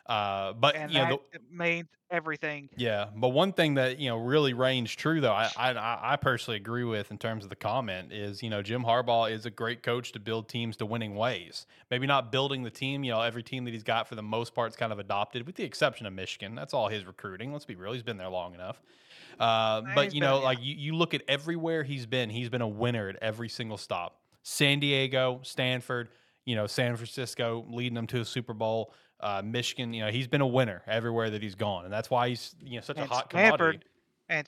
[0.05, 2.69] Uh, but And you know, that means everything.
[2.77, 6.57] Yeah, but one thing that you know really reigns true, though, I, I I personally
[6.57, 9.81] agree with in terms of the comment is you know Jim Harbaugh is a great
[9.81, 11.65] coach to build teams to winning ways.
[11.89, 14.53] Maybe not building the team, you know, every team that he's got for the most
[14.53, 16.53] part is kind of adopted, with the exception of Michigan.
[16.53, 17.51] That's all his recruiting.
[17.51, 18.81] Let's be real, he's been there long enough.
[19.39, 20.45] Uh, but you been- know, yeah.
[20.45, 23.77] like you, you look at everywhere he's been, he's been a winner at every single
[23.77, 24.19] stop.
[24.43, 26.09] San Diego, Stanford,
[26.45, 28.93] you know, San Francisco, leading them to a Super Bowl.
[29.19, 32.29] Uh, Michigan, you know, he's been a winner everywhere that he's gone, and that's why
[32.29, 33.79] he's you know such a And hot commodity.
[33.79, 33.85] Stanford,
[34.29, 34.47] and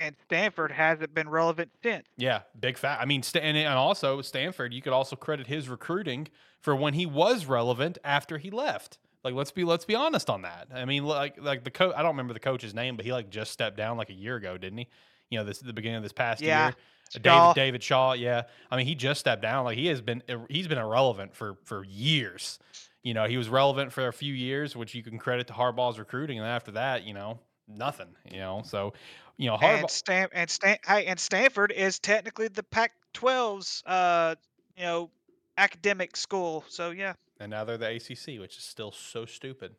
[0.00, 2.06] and Stanford hasn't been relevant since.
[2.16, 3.00] Yeah, big fat.
[3.00, 6.28] I mean, and, and also Stanford, you could also credit his recruiting
[6.60, 8.98] for when he was relevant after he left.
[9.24, 10.68] Like, let's be let's be honest on that.
[10.72, 11.92] I mean, like like the coach.
[11.96, 14.36] I don't remember the coach's name, but he like just stepped down like a year
[14.36, 14.88] ago, didn't he?
[15.30, 16.76] You know, this the beginning of this past Yeah, year.
[17.10, 17.52] Shaw.
[17.52, 18.42] David David Shaw, yeah.
[18.70, 19.64] I mean, he just stepped down.
[19.64, 22.58] Like he has been he's been irrelevant for for years.
[23.02, 25.98] You know, he was relevant for a few years, which you can credit to Harbaugh's
[25.98, 28.08] recruiting, and after that, you know, nothing.
[28.30, 28.92] You know, so
[29.36, 29.80] you know, Harbaugh.
[29.80, 34.34] And Stan and Stan hey, and Stanford is technically the Pac-12's uh
[34.76, 35.10] you know
[35.56, 36.64] academic school.
[36.68, 39.74] So yeah, And now they're the ACC, which is still so stupid.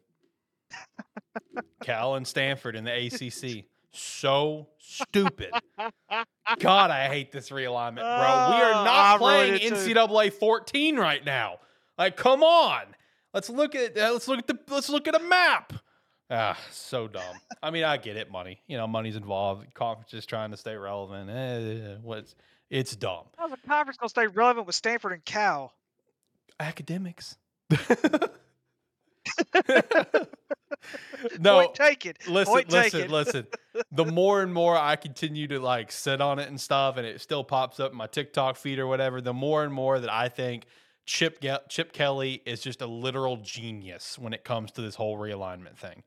[1.84, 3.66] Cal and Stanford in the ACC.
[3.92, 5.52] So stupid.
[6.60, 8.56] God, I hate this realignment, bro.
[8.56, 9.94] we are Oh, not playing ruined it too.
[9.94, 11.58] NCAA 14 right now.
[11.98, 12.82] Like, come on.
[13.34, 15.74] Let's look at uh, let's look at the let's look at a map.
[16.32, 17.36] Ah, so dumb.
[17.64, 18.60] I mean, I get it, money.
[18.68, 19.74] You know, money's involved.
[19.74, 21.30] Conferences trying to stay relevant.
[21.30, 22.36] Eh, what's
[22.70, 23.26] it's dumb.
[23.38, 25.74] how's the conference gonna stay relevant with Stanford and Cal?
[26.60, 27.38] academics.
[31.40, 32.14] no, Point taken.
[32.28, 33.12] listen, Point listen, taken.
[33.12, 33.48] listen.
[33.92, 37.22] The more and more I continue to like sit on it and stuff, and it
[37.22, 40.28] still pops up in my TikTok feed or whatever, the more and more that I
[40.28, 40.66] think
[41.10, 45.76] Chip Chip Kelly is just a literal genius when it comes to this whole realignment
[45.76, 46.04] thing.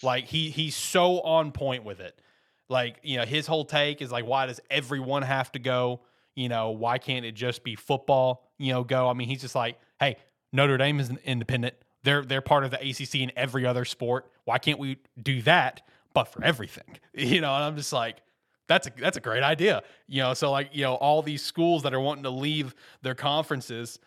[0.00, 2.20] Like he he's so on point with it.
[2.68, 6.02] Like, you know, his whole take is like, why does everyone have to go?
[6.36, 9.08] You know, why can't it just be football, you know, go?
[9.08, 10.18] I mean, he's just like, hey,
[10.52, 11.74] Notre Dame is independent.
[12.04, 14.30] They're they're part of the ACC in every other sport.
[14.44, 15.82] Why can't we do that,
[16.14, 16.98] but for everything?
[17.14, 18.18] You know, and I'm just like,
[18.68, 19.82] that's a that's a great idea.
[20.06, 23.16] You know, so like you know, all these schools that are wanting to leave their
[23.16, 23.98] conferences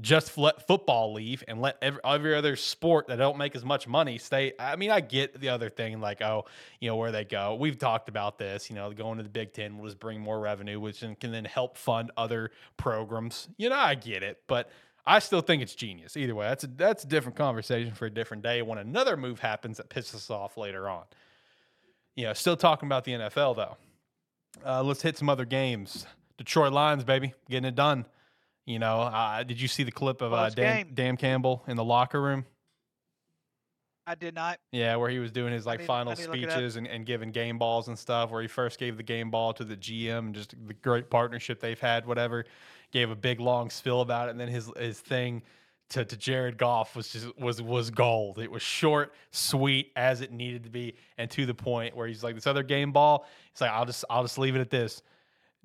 [0.00, 3.86] just let football leave and let every, every other sport that don't make as much
[3.86, 4.52] money stay.
[4.58, 6.46] I mean, I get the other thing, like, oh,
[6.80, 7.54] you know, where they go.
[7.54, 10.40] We've talked about this, you know, going to the Big Ten will just bring more
[10.40, 13.48] revenue, which can then help fund other programs.
[13.58, 14.70] You know, I get it, but
[15.04, 16.16] I still think it's genius.
[16.16, 19.40] Either way, that's a, that's a different conversation for a different day when another move
[19.40, 21.04] happens that pisses us off later on.
[22.16, 23.76] You know, still talking about the NFL, though.
[24.64, 26.06] Uh, let's hit some other games.
[26.38, 28.06] Detroit Lions, baby, getting it done.
[28.66, 30.90] You know, uh, did you see the clip of uh, Dan.
[30.94, 32.44] Dan Campbell in the locker room?
[34.06, 34.58] I did not.
[34.72, 36.50] Yeah, where he was doing his like final need to look it up.
[36.52, 38.30] speeches and, and giving game balls and stuff.
[38.30, 41.60] Where he first gave the game ball to the GM and just the great partnership
[41.60, 42.44] they've had, whatever.
[42.90, 45.42] Gave a big long spill about it, and then his his thing
[45.90, 48.38] to, to Jared Goff was just was was gold.
[48.38, 52.24] It was short, sweet as it needed to be, and to the point where he's
[52.24, 53.26] like this other game ball.
[53.52, 55.02] He's like, I'll just I'll just leave it at this.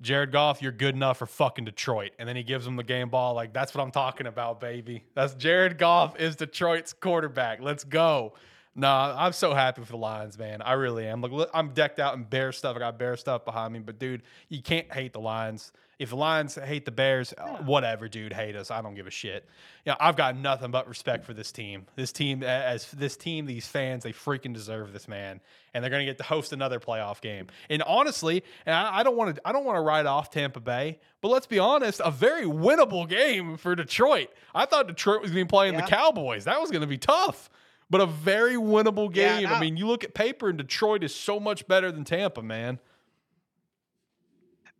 [0.00, 2.12] Jared Goff, you're good enough for fucking Detroit.
[2.18, 3.34] And then he gives him the game ball.
[3.34, 5.04] Like, that's what I'm talking about, baby.
[5.14, 7.60] That's Jared Goff is Detroit's quarterback.
[7.60, 8.34] Let's go.
[8.78, 10.62] Nah, I'm so happy for the Lions, man.
[10.62, 11.20] I really am.
[11.20, 12.76] Like, look, I'm decked out in Bear stuff.
[12.76, 13.80] I got Bear stuff behind me.
[13.80, 15.72] But, dude, you can't hate the Lions.
[15.98, 18.70] If the Lions hate the Bears, uh, whatever, dude, hate us.
[18.70, 19.44] I don't give a shit.
[19.84, 21.86] Yeah, I've got nothing but respect for this team.
[21.96, 25.40] This team, as this team, these fans, they freaking deserve this man,
[25.74, 27.48] and they're gonna get to host another playoff game.
[27.68, 30.60] And honestly, and I, I don't want to, I don't want to write off Tampa
[30.60, 34.28] Bay, but let's be honest, a very winnable game for Detroit.
[34.54, 35.80] I thought Detroit was gonna be playing Yeah.
[35.80, 36.44] the Cowboys.
[36.44, 37.50] That was gonna be tough.
[37.90, 39.48] But a very winnable Yeah, game.
[39.48, 39.54] no.
[39.54, 42.78] I mean, you look at paper, and Detroit is so much better than Tampa, man.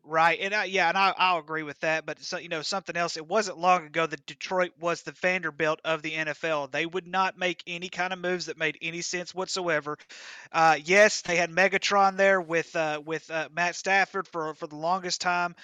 [0.04, 2.06] Right, and I, yeah, and I, I'll agree with that.
[2.06, 3.18] But so, you know, something else.
[3.18, 6.70] It wasn't long ago that Detroit was the Vanderbilt of the NFL.
[6.70, 9.98] They would not make any kind of moves that made any sense whatsoever.
[10.50, 14.76] Uh, yes, they had Megatron there with uh, with uh, Matt Stafford for for the
[14.76, 15.54] longest time,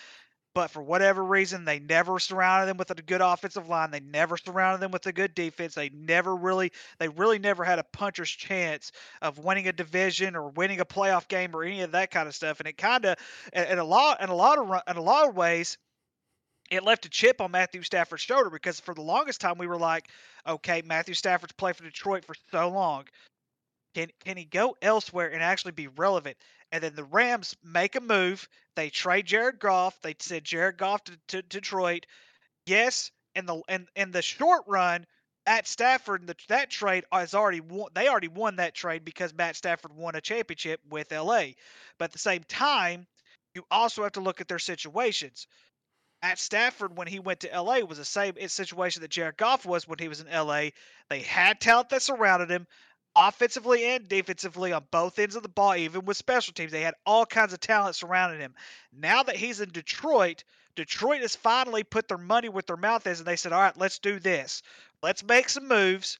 [0.54, 3.90] but for whatever reason, they never surrounded them with a good offensive line.
[3.90, 5.74] They never surrounded them with a good defense.
[5.74, 10.50] They never really, they really never had a puncher's chance of winning a division or
[10.50, 12.60] winning a playoff game or any of that kind of stuff.
[12.60, 13.16] And it kind of,
[13.52, 15.76] in a lot, in a lot of, in a lot of ways,
[16.70, 19.78] it left a chip on Matthew Stafford's shoulder because for the longest time we were
[19.78, 20.08] like,
[20.46, 23.04] okay, Matthew Stafford's played for Detroit for so long.
[23.94, 26.36] Can can he go elsewhere and actually be relevant?
[26.74, 28.48] And then the Rams make a move.
[28.74, 29.96] They trade Jared Goff.
[30.02, 32.04] They send Jared Goff to, to Detroit.
[32.66, 35.06] Yes, in the in, in the short run,
[35.46, 37.90] at Stafford, the, that trade has already won.
[37.94, 41.50] They already won that trade because Matt Stafford won a championship with LA.
[41.96, 43.06] But at the same time,
[43.54, 45.46] you also have to look at their situations.
[46.22, 49.86] At Stafford, when he went to LA, was the same situation that Jared Goff was
[49.86, 50.70] when he was in LA.
[51.08, 52.66] They had talent that surrounded him,
[53.16, 56.72] offensively and defensively on both ends of the ball, even with special teams.
[56.72, 58.54] They had all kinds of talent surrounding him.
[58.92, 63.20] Now that he's in Detroit, Detroit has finally put their money where their mouth is,
[63.20, 64.62] and they said, "All right, let's do this.
[65.02, 66.18] Let's make some moves.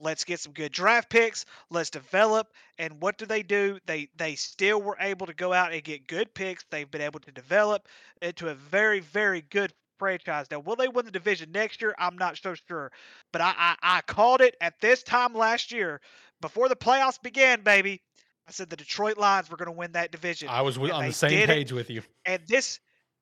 [0.00, 1.46] Let's get some good draft picks.
[1.70, 3.78] Let's develop." And what do they do?
[3.86, 6.64] They they still were able to go out and get good picks.
[6.64, 7.88] They've been able to develop
[8.20, 10.46] into a very very good franchise.
[10.50, 11.94] Now, will they win the division next year?
[11.98, 12.90] I'm not so sure,
[13.32, 16.00] but I I, I called it at this time last year
[16.40, 18.00] before the playoffs began, baby.
[18.46, 20.48] I said the Detroit Lions were going to win that division.
[20.48, 21.52] I was wi- And on the same did it.
[21.52, 22.00] page with you.
[22.24, 22.80] And this,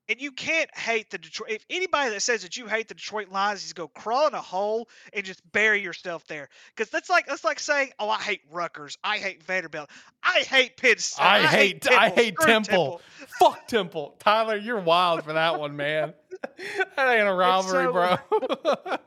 [0.09, 1.51] and you can't hate the Detroit.
[1.51, 4.41] If anybody that says that you hate the Detroit Lions, is go crawl in a
[4.41, 6.49] hole and just bury yourself there.
[6.75, 8.99] Because that's like that's like saying, "Oh, I hate Rutgers.
[9.03, 9.91] I hate Vanderbilt.
[10.23, 11.23] I hate Penn State.
[11.25, 13.01] I, hate, I hate Screw Temple.
[13.39, 14.17] Fuck Temple.
[14.19, 16.15] Tyler, you're wild for that one, man.
[16.97, 18.97] that ain't a rivalry, so- bro.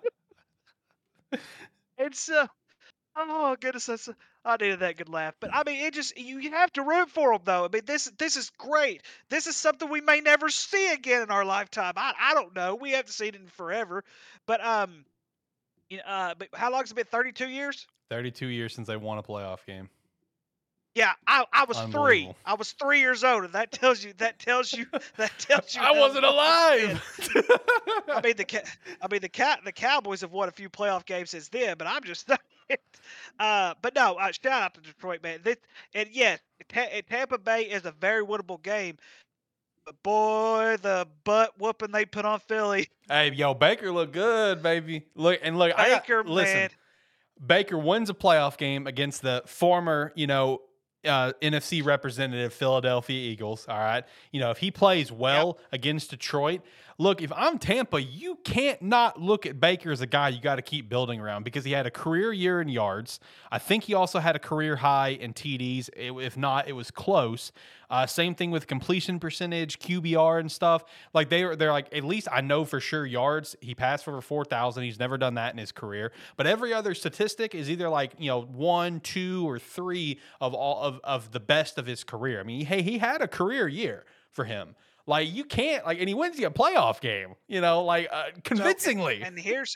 [2.02, 2.48] It's uh,
[3.18, 4.08] oh goodness, that's
[4.46, 5.36] I needed that good laugh.
[5.40, 7.66] But I mean, it just you, have to root for them though.
[7.66, 9.02] I mean, this this is great.
[9.30, 11.94] This is something we may never see again in our lifetime.
[11.98, 12.76] I I don't know.
[12.76, 14.04] We haven't seen it in forever.
[14.46, 15.06] But um,
[15.90, 17.06] you know, uh, but how long has it been?
[17.06, 17.86] Thirty two years.
[18.10, 19.88] 32 years since they won a playoff game.
[20.96, 22.34] Yeah, I, I was three.
[22.46, 25.82] I was three years old, and that tells you that tells you that tells you.
[25.82, 27.44] I wasn't long it's been.
[27.46, 27.62] alive.
[28.10, 28.64] I mean the
[29.02, 31.88] I mean the cat the Cowboys have won a few playoff games since then, but
[31.88, 32.30] I'm just.
[33.40, 35.40] Uh, but no, uh, shout out to Detroit, man.
[35.42, 35.56] This,
[35.96, 36.40] and yes,
[36.76, 38.98] and Tampa Bay is a very winnable game.
[39.86, 45.06] But boy, the butt whooping they put on Philly, hey, yo, Baker looked good, baby.
[45.16, 45.72] Look and look.
[45.78, 46.56] I got, Baker, listen.
[46.56, 46.70] man.
[47.46, 50.62] Baker wins a playoff game against the former, you know,
[51.06, 53.66] uh, NFC representative Philadelphia Eagles.
[53.70, 56.62] All right, you know if he plays well against Detroit,
[57.00, 60.58] look, if I'm Tampa, you can't not look at Baker as a guy you got
[60.58, 63.20] to keep building around because he had a career year in yards.
[63.52, 65.90] I think he also had a career high in TDs.
[65.96, 67.52] If not, it was close.
[67.90, 70.84] Uh, same thing with completion percentage, QBR, and stuff.
[71.14, 73.56] Like they are, they're like at least I know for sure yards.
[73.62, 74.84] He passed for over four thousand.
[74.84, 76.12] He's never done that in his career.
[76.38, 80.84] But every other statistic is either like you know one, two, or three of all
[80.84, 82.42] of of the best of his career.
[82.42, 84.76] I mean, hey, he had a career year for him.
[85.10, 87.34] Like you can't like, and he wins you a playoff game.
[87.48, 89.24] You know, like uh, convincingly.
[89.24, 89.76] And here's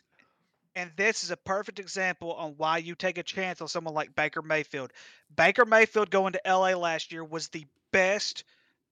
[0.76, 4.16] and this is a perfect example on why you take a chance on someone like
[4.16, 4.92] Baker Mayfield.
[5.36, 8.44] Baker Mayfield going to LA last year was the best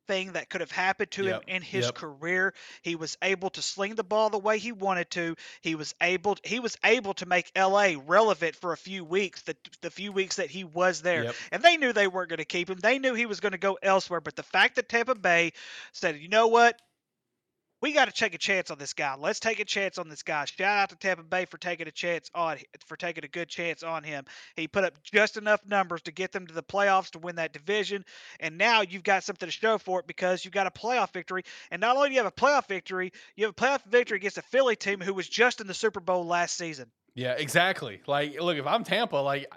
[0.08, 1.96] thing that could have happened to Yep, him in his yep.
[1.96, 2.54] career.
[2.82, 5.36] He was able to sling the ball the way he wanted to.
[5.62, 9.56] He was able he was able to make LA relevant for a few weeks, the
[9.82, 11.26] the few weeks that he was there.
[11.26, 11.36] Yep.
[11.52, 12.78] And they knew they weren't going to keep him.
[12.80, 15.54] They knew he was going to go elsewhere, but the fact that Tampa Bay
[15.92, 16.80] said, "You know what?
[17.82, 19.16] We got to take a chance on this guy.
[19.20, 20.46] Let's take a chance on this guy.
[20.46, 23.84] Shout out to Tampa Bay for taking a chance on for taking a good chance
[23.84, 24.26] on him.
[24.56, 27.54] He put up just enough numbers to get them to the playoffs to win that
[27.54, 28.06] division,
[28.40, 31.44] and now you've got something to show for it because you've got a playoff victory.
[31.72, 34.38] And not only do you have a playoff victory, you have a playoff victory against
[34.38, 36.92] a Philly team who was just in the Super Bowl last season.
[37.16, 38.02] Yeah, exactly.
[38.08, 39.52] Like, look, if I'm Tampa, like,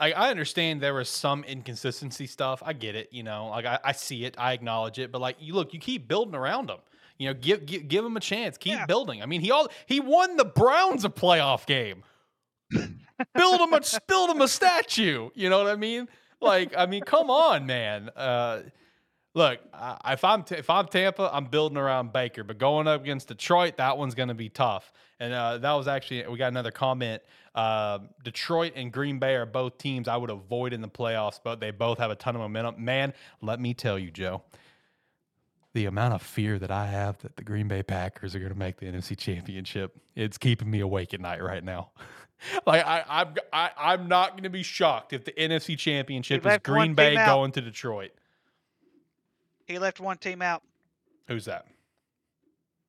[0.00, 2.62] I, I understand there was some inconsistency stuff.
[2.64, 3.10] I get it.
[3.12, 5.12] You know, like I, I see it, I acknowledge it.
[5.12, 6.78] But like, you look, you keep building around them.
[7.20, 8.56] You know, give give, give him a chance.
[8.56, 8.86] Keep Yeah.
[8.86, 9.22] building.
[9.22, 12.02] I mean, he all he won the Browns a playoff game.
[12.72, 15.28] build him a build him a statue.
[15.34, 16.08] You know what I mean?
[16.40, 18.08] Like, I mean, come on, man.
[18.16, 18.62] Uh,
[19.34, 23.28] look, I, if I'm if I'm Tampa, I'm building around Baker, but going up against
[23.28, 24.90] Detroit, that one's going to be tough.
[25.18, 27.20] And uh, that was actually we got another comment.
[27.54, 31.60] Uh, Detroit and Green Bay are both teams I would avoid in the playoffs, but
[31.60, 32.82] they both have a ton of momentum.
[32.82, 34.42] Man, let me tell you, Joe.
[35.72, 38.58] The amount of fear that I have that the Green Bay Packers are going to
[38.58, 41.90] make the NFC Championship, it's keeping me awake at night right now.
[42.66, 46.58] like I, I'm, I, I'm not going to be shocked if the NFC Championship is
[46.64, 48.10] Green Bay going to Detroit.
[49.66, 50.62] He left one team out,
[51.28, 51.66] Who's that?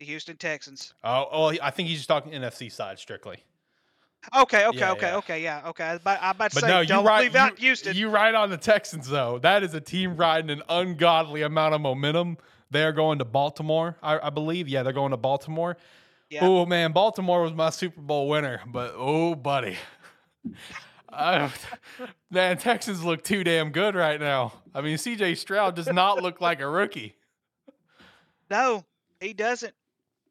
[0.02, 0.96] the Houston Texans.
[1.04, 3.38] Oh, oh, I think he's just talking NFC side strictly.
[4.36, 5.18] Okay, okay, Yeah, okay, yeah.
[5.18, 6.00] okay, yeah, okay.
[6.04, 7.96] But I was about to But say, no, you don't ride leave out you, Houston.
[7.96, 9.38] You ride on the Texans though.
[9.40, 12.38] That is a team riding an ungodly amount of momentum.
[12.72, 14.68] They are going to Baltimore, I, I believe.
[14.68, 15.78] Yeah, they're going to Baltimore.
[16.30, 16.46] Yeah.
[16.48, 19.78] Oh man, Baltimore was my Super Bowl winner, but oh buddy,
[21.12, 21.52] I,
[22.30, 24.54] man, Texans look too damn good right now.
[24.74, 25.36] I mean, C.J.
[25.36, 27.16] Stroud does not look like a rookie.
[28.50, 28.86] No,
[29.20, 29.74] he doesn't.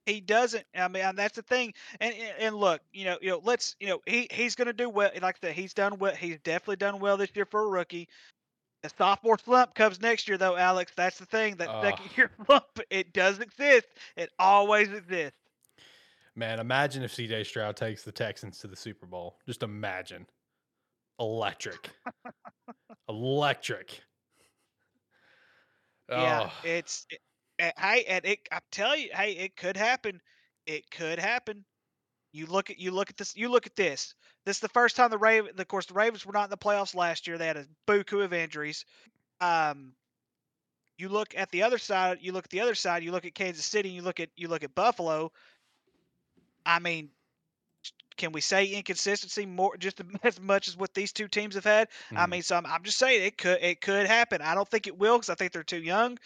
[0.06, 0.64] He doesn't.
[0.74, 1.74] I mean, that's the thing.
[2.00, 4.72] And and- and look, you know, you know, let's, you know, he he's going to
[4.72, 5.10] do well.
[5.20, 6.14] Like that, he's done well.
[6.14, 8.08] He's definitely done well this year for a rookie.
[8.82, 10.92] The sophomore slump comes next year, though, Alex.
[10.96, 11.56] That's the thing.
[11.56, 11.84] That Ugh.
[11.84, 13.86] second year slump, it does exist.
[14.16, 15.36] It always exists.
[16.34, 17.44] Man, imagine if C.J.
[17.44, 19.36] Stroud takes the Texans to the Super Bowl.
[19.46, 20.26] Just imagine.
[21.18, 21.90] Electric.
[23.08, 24.00] Electric.
[26.08, 27.06] Yeah, Oh, it's.
[27.10, 28.40] It, hey, and it.
[28.50, 30.20] I tell you, hey, it could happen.
[30.66, 31.64] It could happen.
[32.32, 33.36] You look at you look at this.
[33.36, 34.14] You look at this.
[34.44, 35.58] This is the first time the Raven.
[35.58, 37.38] Of course, the Ravens were not in the playoffs last year.
[37.38, 38.84] They had a buku of injuries.
[39.40, 39.94] Um,
[40.98, 42.18] you look at the other side.
[42.20, 43.02] You look at the other side.
[43.02, 43.90] You look at Kansas City.
[43.90, 45.32] You look at you look at Buffalo.
[46.64, 47.10] I mean,
[48.16, 51.88] can we say inconsistency more just as much as what these two teams have had?
[52.14, 52.30] I Mhm.
[52.30, 54.42] mean, so I'm, I'm just saying it could it could happen.
[54.42, 56.18] I don't think it will because I think they're too young.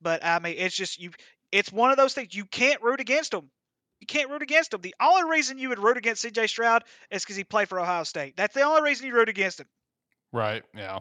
[0.00, 1.10] But I mean, it's just you.
[1.52, 3.50] It's one of those things you can't root against them.
[4.00, 4.80] You can't root against him.
[4.80, 6.46] The only reason you would root against C.J.
[6.46, 8.36] Stroud is because he played for Ohio State.
[8.36, 9.66] That's the only reason you root against him.
[10.32, 10.62] Right.
[10.74, 11.00] Yeah.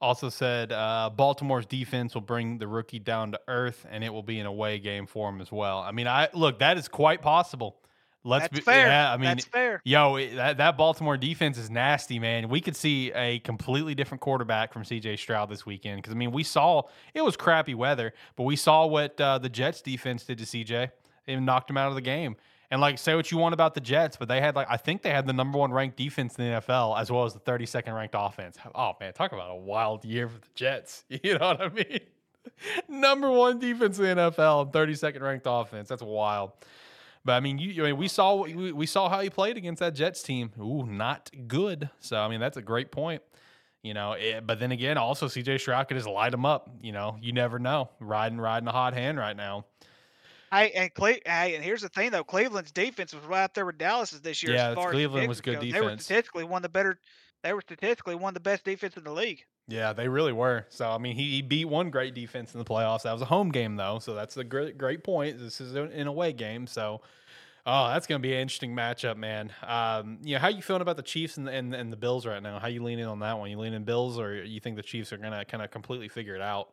[0.00, 4.22] Also said uh, Baltimore's defense will bring the rookie down to earth, and it will
[4.22, 5.78] be an away game for him as well.
[5.78, 7.76] I mean, I look that is quite possible.
[8.24, 8.86] Let's That's be fair.
[8.86, 9.80] Yeah, I mean, That's fair.
[9.84, 12.48] yo, that that Baltimore defense is nasty, man.
[12.48, 15.16] We could see a completely different quarterback from C.J.
[15.16, 16.82] Stroud this weekend because I mean, we saw
[17.14, 20.90] it was crappy weather, but we saw what uh, the Jets defense did to C.J.
[21.26, 22.36] Even knocked him out of the game.
[22.70, 25.02] And like, say what you want about the Jets, but they had like I think
[25.02, 27.94] they had the number one ranked defense in the NFL as well as the 32nd
[27.94, 28.56] ranked offense.
[28.74, 31.04] Oh man, talk about a wild year for the Jets.
[31.22, 32.00] You know what I mean?
[32.88, 35.88] number one defense in the NFL, 32nd ranked offense.
[35.88, 36.52] That's wild.
[37.24, 39.80] But I mean, you I mean, we saw we, we saw how he played against
[39.80, 40.50] that Jets team.
[40.58, 41.90] Ooh, not good.
[42.00, 43.22] So I mean, that's a great point.
[43.82, 46.70] You know, eh, but then again, also CJ Stroud could just light him up.
[46.80, 47.90] You know, you never know.
[48.00, 49.66] Riding, riding a hot hand right now.
[50.52, 53.64] Hey, and Cle- hey, and here's the thing though, Cleveland's defense was right up there
[53.66, 54.52] with Dallas's this year.
[54.54, 55.72] Yeah, as far Cleveland as was defense good goes.
[55.72, 56.04] They were defense.
[56.04, 56.98] statistically one of the better.
[57.42, 59.44] they were statistically one of the best defense in the league.
[59.66, 60.66] Yeah, they really were.
[60.68, 63.02] So I mean, he, he beat one great defense in the playoffs.
[63.02, 65.38] That was a home game though, so that's a great great point.
[65.38, 67.00] This is an away game, so
[67.64, 69.52] oh, that's going to be an interesting matchup, man.
[69.66, 72.26] Um, you know, how you feeling about the Chiefs and, the- and and the Bills
[72.26, 72.58] right now?
[72.58, 73.50] How you leaning on that one?
[73.50, 76.34] You leaning Bills, or you think the Chiefs are going to kind of completely figure
[76.34, 76.70] it out?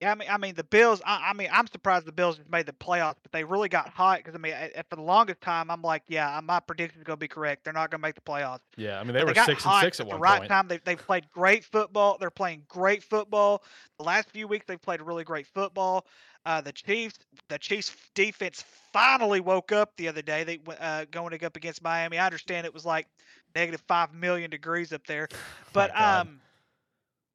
[0.00, 1.02] Yeah, I mean, I mean the Bills.
[1.04, 3.88] I, I mean, I'm surprised the Bills just made the playoffs, but they really got
[3.90, 4.54] hot because I mean,
[4.88, 7.64] for the longest time, I'm like, yeah, my prediction is going to be correct.
[7.64, 8.60] They're not going to make the playoffs.
[8.76, 10.48] Yeah, I mean they But were got six and six at the one right point.
[10.48, 10.68] time.
[10.68, 12.16] They they played great football.
[12.18, 13.62] They're playing great football.
[13.98, 16.06] The last few weeks they've played really great football.
[16.46, 20.44] Uh, the Chiefs, the Chiefs defense finally woke up the other day.
[20.44, 22.16] They uh, going up against Miami.
[22.18, 23.06] I understand it was like
[23.54, 25.28] negative five million degrees up there,
[25.74, 26.26] but God.
[26.26, 26.40] um,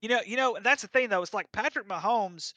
[0.06, 1.24] you know, you know, that's the thing though.
[1.24, 2.54] It's like Patrick Mahomes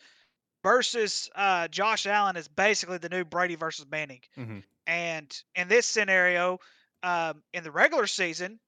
[0.63, 4.21] versus uh, Josh Allen is basically the new Brady versus Manning.
[4.37, 4.63] Mhm.
[4.87, 6.59] And in this scenario,
[7.03, 8.61] um, in the regular season,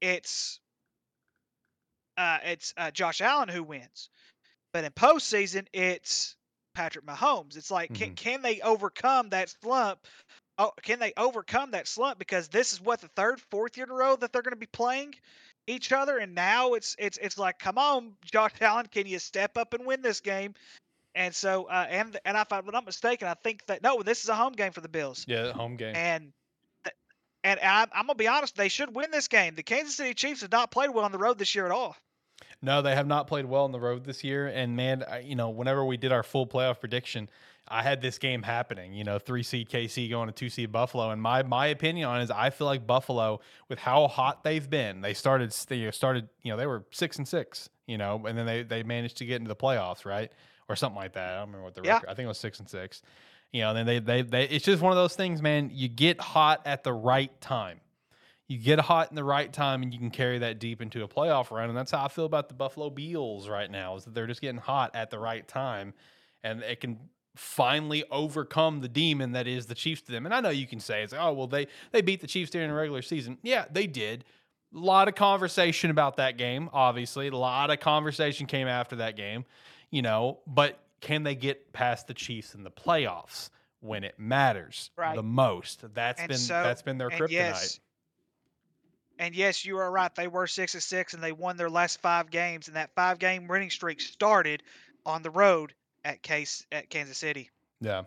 [0.00, 0.58] it's
[2.16, 4.08] uh, it's uh, Josh Allen who wins,
[4.72, 6.34] but in postseason, it's
[6.74, 7.58] Patrick Mahomes.
[7.58, 8.16] It's like, can Mhm.
[8.16, 10.00] can they overcome that slump?
[10.56, 12.18] Oh, can they overcome that slump?
[12.18, 14.56] Because this is what the third, fourth year in a row that they're going to
[14.56, 15.14] be playing
[15.66, 19.56] each other, and now it's it's it's like, come on, Josh Allen, can you step
[19.56, 20.54] up and win this game?
[21.14, 24.28] And so, uh, and and if I'm not mistaken, I think that no, this is
[24.28, 25.94] a home game for the Bills, Yeah, home game.
[25.94, 26.32] and
[27.44, 29.54] and I'm, I'm gonna be honest, they should win this game.
[29.54, 31.96] The Kansas City Chiefs have not played well on the road this year at all.
[32.64, 34.46] No, they have not played well on the road this year.
[34.48, 37.28] And man, I, you know, whenever we did our full playoff prediction,
[37.68, 38.92] I had this game happening.
[38.94, 41.10] You know, three seed KC going to two seed Buffalo.
[41.10, 45.00] And my my opinion on is, I feel like Buffalo, with how hot they've been,
[45.00, 46.28] they started they started.
[46.42, 47.68] You know, they were six and six.
[47.86, 50.32] You know, and then they they managed to get into the playoffs, right,
[50.68, 51.32] or something like that.
[51.34, 51.94] I don't remember what the Yeah.
[51.94, 52.08] record.
[52.08, 53.02] I think it was six and six.
[53.52, 54.44] You know, and then they they they.
[54.48, 55.70] It's just one of those things, man.
[55.72, 57.80] You get hot at the right time
[58.48, 61.08] you get hot in the right time and you can carry that deep into a
[61.08, 61.68] playoff run.
[61.68, 64.40] And that's how I feel about the Buffalo Bills right now is that they're just
[64.42, 65.94] getting hot at the right time
[66.42, 66.98] and it can
[67.36, 70.24] finally overcome the demon that is the Chiefs to them.
[70.26, 72.50] And I know you can say it's like, oh well they they beat the Chiefs
[72.50, 73.38] during the regular season.
[73.42, 74.24] Yeah, they did.
[74.74, 77.28] A lot of conversation about that game, obviously.
[77.28, 79.44] A lot of conversation came after that game,
[79.90, 84.90] you know, but can they get past the Chiefs in the playoffs when it matters
[84.96, 85.14] Right.
[85.16, 85.84] the most?
[85.94, 87.30] That's And been so- that's been their kryptonite.
[87.30, 87.80] yes,
[89.18, 90.14] and yes, you are right.
[90.14, 93.18] They were six and six, and they won their last five games, and that five
[93.18, 94.62] game winning streak started
[95.06, 97.50] on the road at Case at Kansas City.
[97.80, 98.02] Yeah.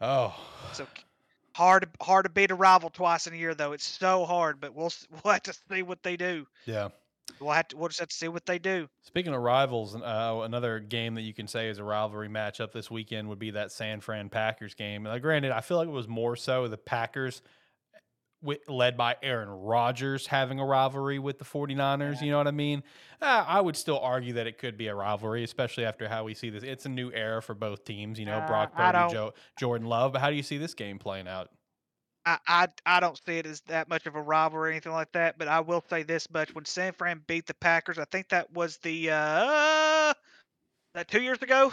[0.00, 0.34] Oh,
[0.72, 0.86] So
[1.54, 3.72] hard to- hard to beat a rival twice in a year, though.
[3.72, 4.92] It's so hard, but we'll
[5.24, 6.46] we'll have to see what they do.
[6.66, 6.88] yeah.
[7.40, 8.88] We'll have to we'll just have to see what they do.
[9.02, 12.88] Speaking of rivals, uh, another game that you can say is a rivalry matchup this
[12.88, 15.02] weekend would be that San Fran Packers game.
[15.02, 17.42] Now, granted, I feel like it was more so the Packers,
[18.42, 22.22] wi- led by Aaron Rodgers, having a rivalry with the 49ers.
[22.22, 22.82] You know what I mean?
[23.20, 26.34] Uh, I would still argue that it could be a rivalry, especially after how we
[26.34, 26.62] see this.
[26.62, 28.18] It's a new era for both teams.
[28.18, 30.12] You know, Uh, Brock Purdy, Joe, Jordan Love.
[30.12, 31.50] But how do you see this game playing out?
[32.26, 35.12] I, I I don't see it as that much of a rivalry or anything like
[35.12, 35.38] that.
[35.38, 38.52] But I will say this much: when San Fran beat the Packers, I think that
[38.52, 40.12] was the uh,
[40.94, 41.72] that two years ago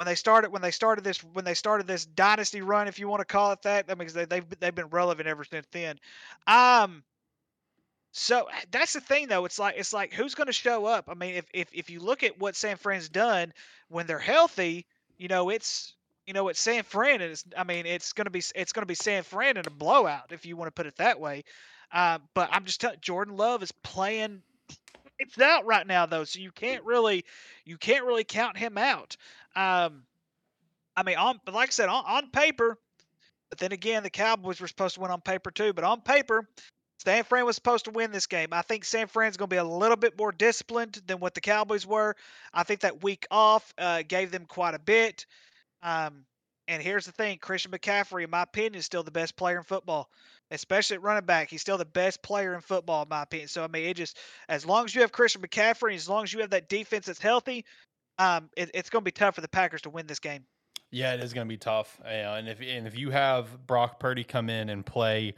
[0.00, 3.06] when they started when they started this when they started this dynasty run, if you
[3.06, 3.84] want to call it that.
[3.90, 5.98] I mean, they, they've they've been relevant ever since then.
[6.46, 7.04] Um.
[8.12, 9.44] So uh, that's the thing, though.
[9.44, 11.10] It's like it's like who's going to show up?
[11.10, 13.52] I mean, if if if you look at what San Fran's done
[13.88, 14.86] when they're healthy,
[15.18, 15.92] you know, it's
[16.26, 18.94] you know, it's San Fran, and it's I mean, it's gonna be it's gonna be
[18.94, 21.44] San Fran in a blowout if you want to put it that way.
[21.92, 24.40] Uh, but I'm just telling Jordan Love is playing
[25.20, 27.24] it's out right now though, so you can't really
[27.64, 29.16] you can't really count him out.
[29.56, 30.04] Um,
[30.96, 32.78] I mean, on like I said, on, on paper,
[33.48, 35.72] but then again, the Cowboys were supposed to win on paper too.
[35.72, 36.48] But on paper,
[37.04, 38.48] San Fran was supposed to win this game.
[38.52, 41.40] I think San Fran's going to be a little bit more disciplined than what the
[41.40, 42.14] Cowboys were.
[42.52, 45.24] I think that week off uh, gave them quite a bit.
[45.82, 46.26] Um,
[46.68, 49.64] and here's the thing: Christian McCaffrey, in my opinion, is still the best player in
[49.64, 50.10] football,
[50.50, 51.50] especially at running back.
[51.50, 53.48] He's still the best player in football, in my opinion.
[53.48, 56.32] So I mean, it just as long as you have Christian McCaffrey, as long as
[56.32, 57.64] you have that defense that's healthy,
[58.20, 60.44] um, it, it's going to be tough for the Packers to win this game.
[60.90, 61.98] Yeah, it is going to be tough.
[62.04, 65.34] Uh, and if and if you have Brock Purdy come in and play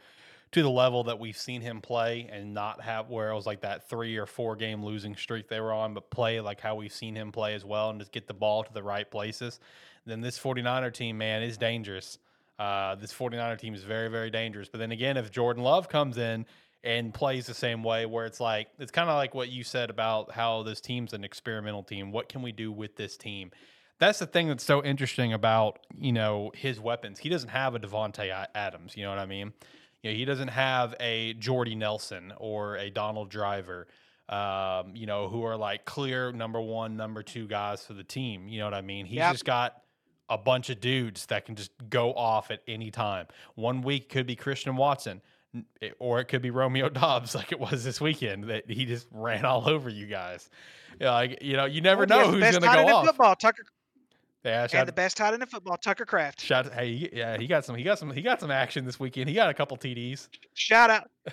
[0.50, 3.60] to the level that we've seen him play and not have where it was like
[3.60, 6.92] that three or four game losing streak they were on, but play like how we've
[6.92, 9.60] seen him play as well and just get the ball to the right places,
[10.04, 12.18] then this 49er team, man, is dangerous.
[12.58, 14.68] Uh, this 49er team is very, very dangerous.
[14.68, 16.44] But then again, if Jordan Love comes in
[16.84, 19.88] and plays the same way, where it's like, it's kind of like what you said
[19.90, 22.10] about how this team's an experimental team.
[22.10, 23.52] What can we do with this team?
[23.98, 27.20] That's the thing that's so interesting about, you know, his weapons.
[27.20, 29.52] He doesn't have a Davante Adams, you know what I mean?
[30.02, 33.86] You know, he doesn't have a Jordy Nelson or a Donald Driver,
[34.28, 38.48] um, you know, who are like clear number one, number two guys for the team.
[38.48, 39.06] You know what I mean?
[39.06, 39.32] He's Yep.
[39.34, 39.82] just got
[40.28, 43.26] a bunch of dudes that can just go off at any time.
[43.54, 45.20] One week could be Christian Watson,
[45.80, 49.06] it- or it could be Romeo Doubs, like it was this weekend that he just
[49.10, 50.48] ran all over you guys.
[51.00, 53.06] Like you know, you never Well, he has know who's going to go off.
[53.06, 53.34] football.
[53.36, 53.62] Tucker
[54.44, 56.40] Yeah, and shout, the best tight end in football, Tucker Kraft.
[56.40, 59.28] shout, hey, yeah, he got some, he got some, he got some action this weekend.
[59.28, 60.28] He got a couple TDs.
[60.54, 61.10] Shout out.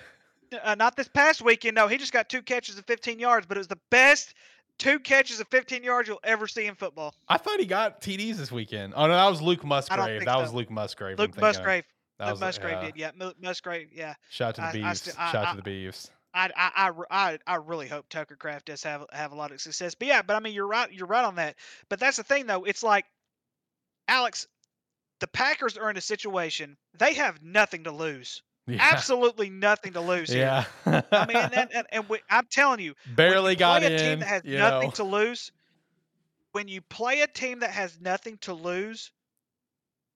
[0.64, 1.76] Uh, not this past weekend.
[1.76, 4.34] No, he just got two catches of 15 yards, but it was the best
[4.80, 7.14] two catches of 15 yards you'll ever see in football.
[7.28, 8.94] I thought he got TDs this weekend.
[8.96, 10.26] Oh no, that was Luke Musgrave.
[10.26, 10.52] That was.
[10.52, 11.20] Luke Musgrave.
[11.20, 11.40] Luke.
[11.40, 11.84] Musgrave.
[12.20, 12.86] That was- Musgrave yeah.
[12.86, 12.98] did.
[12.98, 13.90] Yeah, Musgrave.
[13.94, 14.14] Yeah.
[14.30, 15.16] Shout to the I- Beavs.
[15.18, 16.10] I- Shout to the Beavs.
[16.32, 19.60] I, I, I, I, I really hope Tucker Kraft does have have a lot of
[19.60, 19.96] success.
[19.96, 20.92] But yeah, but I mean, you're right.
[20.94, 21.56] You're right on that.
[21.90, 22.66] But that's the thing, though.
[22.66, 23.06] It's like,
[24.08, 24.48] Alex,
[25.22, 28.42] the Packers are in a situation they have nothing to lose.
[28.68, 28.88] Yeah.
[28.92, 30.64] Absolutely nothing to lose here.
[30.86, 31.02] Yeah.
[31.12, 33.94] I mean, and, and, and, and we, I'm telling you, barely you got in.
[33.94, 34.92] a team that has nothing know.
[34.92, 35.52] to lose.
[36.52, 39.12] When you play a team that has nothing to lose,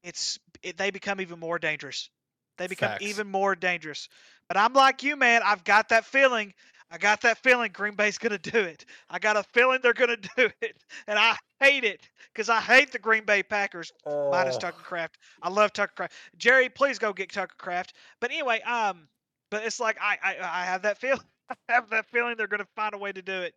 [0.03, 2.09] it's it, they become even more dangerous.
[2.57, 3.03] They become Facts.
[3.03, 4.07] even more dangerous.
[4.47, 5.41] But I'm like you, man.
[5.43, 6.53] I've got that feeling.
[6.91, 8.85] I got that feeling Green Bay's gonna do it.
[9.09, 10.77] I got a feeling they're gonna do it,
[11.07, 14.59] and I hate it because I hate the Green Bay Packers minus Oh.
[14.59, 15.17] Tucker Kraft.
[15.41, 16.13] I love Tucker Kraft.
[16.37, 17.93] Jerry, please go get Tucker Kraft.
[18.19, 19.07] But anyway, um,
[19.49, 21.21] but it's like I I, I have that feeling.
[21.49, 23.55] I have that feeling they're gonna find a way to do it.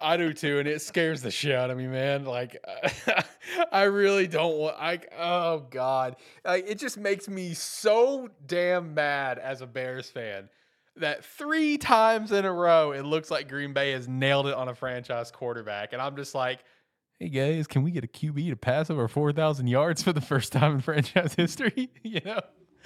[0.00, 2.24] I do too, and it scares the shit out of me, man.
[2.24, 2.64] Like,
[3.72, 4.76] I really don't want.
[4.78, 10.48] I oh god, like, it just makes me so damn mad as a Bears fan
[10.96, 14.68] that three times in a row it looks like Green Bay has nailed it on
[14.68, 16.60] a franchise quarterback, and I'm just like,
[17.18, 20.20] hey guys, can we get a QB to pass over four thousand yards for the
[20.20, 21.90] first time in franchise history?
[22.02, 22.40] you know,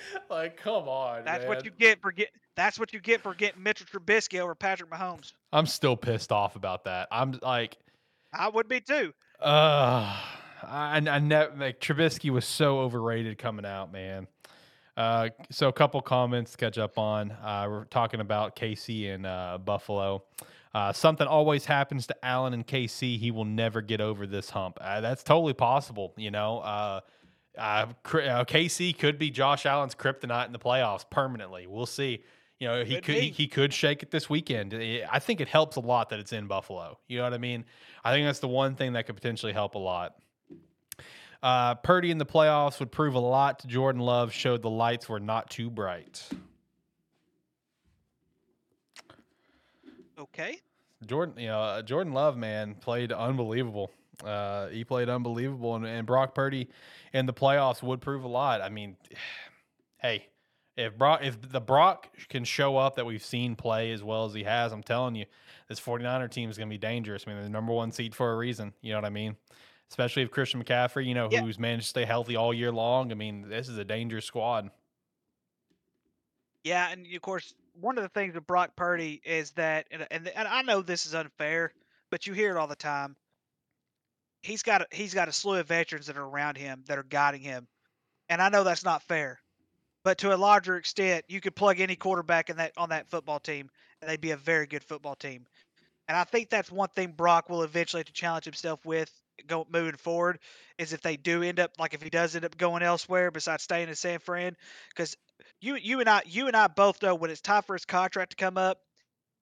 [0.31, 2.31] like, come on, That's what you get for get.
[2.57, 5.33] That's what you get for getting Mitchell Trubisky over Patrick Mahomes.
[5.53, 7.09] I'm still pissed off about that.
[7.11, 7.77] I'm like.
[8.35, 9.13] I would be too.
[9.41, 10.17] Uh,
[10.63, 14.27] I, I never like Trubisky was so overrated coming out, man.
[14.97, 17.31] Uh, so a couple comments to catch up on.
[17.31, 20.25] Uh, we're talking about KC and uh, Buffalo.
[20.75, 23.19] Uh, something always happens to Allen and KC.
[23.19, 24.79] He will never get over this hump.
[24.81, 26.15] Uh, that's totally possible.
[26.17, 27.01] You know, uh,
[27.59, 31.67] uh, uh, KC could be Josh Allen's kryptonite in the playoffs permanently.
[31.67, 32.23] We'll see.
[32.59, 34.73] You know, he Could could he, he could shake it this weekend.
[35.11, 36.99] I think it helps a lot that it's in Buffalo.
[37.09, 37.65] You know what I mean?
[38.05, 40.15] I think that's the one thing that could potentially help a lot.
[41.43, 44.33] Uh, Purdy in the playoffs would prove a lot to Jordan Love.
[44.33, 46.23] Showed the lights were not too bright.
[50.17, 50.59] Okay.
[51.05, 53.91] Jordan, you know, uh, Jordan Love, man, played unbelievable.
[54.25, 56.69] Uh, he played unbelievable, and, and Brock Purdy
[57.13, 58.61] in the playoffs would prove a lot.
[58.61, 58.97] I mean,
[59.99, 60.27] hey,
[60.77, 64.33] if Brock, if the Brock can show up that we've seen play as well as
[64.35, 65.27] he has, I'm telling you,
[65.69, 67.25] this 49er team is going to be dangerous.
[67.27, 68.73] I mean, they're the number one seed for a reason.
[68.81, 69.37] You know what I mean?
[69.91, 71.43] Especially if Christian McCaffrey, you know, Yeah.
[71.43, 73.13] who's managed to stay healthy all year long.
[73.13, 74.71] I mean, this is a dangerous squad.
[76.65, 80.29] Yeah, and of course, one of the things with Brock Purdy is that, and, and
[80.29, 81.73] and I know this is unfair,
[82.11, 83.17] but you hear it all the time.
[84.43, 87.05] He's got a, he's got a slew of veterans that are around him that are
[87.05, 87.69] guiding him,
[88.29, 89.41] and I know that's not fair,
[90.05, 93.39] but to a larger extent, you could plug any quarterback in that on that football
[93.39, 93.71] team,
[94.01, 95.47] and they'd be a very good football team.
[96.09, 99.11] And I think that's one thing Brock will eventually have to challenge himself with
[99.47, 100.39] go moving forward
[100.79, 103.63] is if they do end up like if he does end up going elsewhere besides
[103.63, 104.57] staying in San Fran,
[104.91, 105.17] because
[105.61, 108.31] you you and I you and I both know when it's time for his contract
[108.31, 108.79] to come up,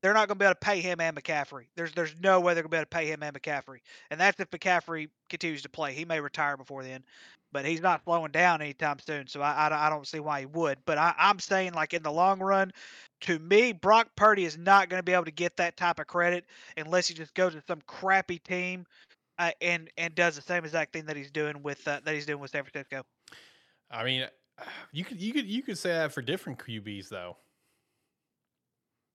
[0.03, 1.67] they're not going to be able to pay him and McCaffrey.
[1.77, 3.81] There's there's no way they're going to be able to pay him and McCaffrey,
[4.11, 5.93] and that's if McCaffrey continues to play.
[5.93, 7.05] He may retire before then,
[7.53, 9.27] but he's not slowing down anytime soon.
[9.27, 10.79] So I I, don't- I don't see why he would.
[10.87, 12.73] But I, I'm saying like in the long run,
[13.23, 16.07] to me, Brock Purdy is not going to be able to get that type of
[16.07, 16.45] credit
[16.77, 18.87] unless he just goes to some crappy team.
[19.39, 22.27] Uh, and and does the same exact thing that he's doing with uh, that he's
[22.27, 23.03] doing with San Francisco.
[23.91, 24.27] I mean,
[24.93, 27.37] you could you could you could say that for different QBs though.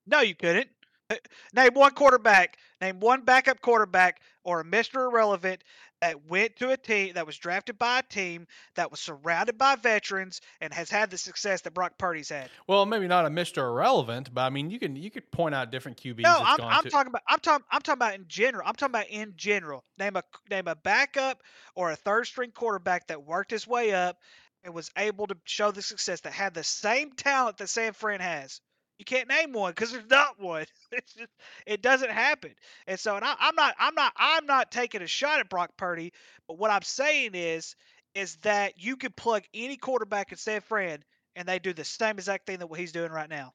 [0.07, 0.69] No, you couldn't.
[1.09, 1.15] Uh,
[1.53, 5.07] Name one quarterback, name one backup quarterback or a Mr.
[5.07, 5.63] Irrelevant
[6.01, 9.75] that went to a team that was drafted by a team that was surrounded by
[9.75, 12.49] veterans and has had the success that Brock Purdy's had.
[12.67, 13.59] Well, maybe not a Mr.
[13.59, 16.21] Irrelevant, but I mean, you can you could point out different QBs.
[16.21, 18.63] No, I'm, I'm to- talking about I'm talking I'm talking about in general.
[18.67, 19.83] I'm talking about in general.
[19.99, 21.41] Name a name a backup
[21.75, 24.17] or a third string quarterback that worked his way up
[24.63, 28.19] and was able to show the success that had the same talent that San Fran
[28.19, 28.59] has.
[28.97, 30.65] You can't name one because there's not one.
[30.91, 31.31] It's just
[31.65, 32.51] it doesn't happen.
[32.87, 35.71] And so, and I, I'm not I'm not I'm not taking a shot at Brock
[35.75, 36.13] Purdy,
[36.47, 37.75] but what I'm saying is
[38.13, 41.03] is that you could plug any quarterback in San Fran
[41.35, 43.53] and they do the same exact thing that what he's doing right now.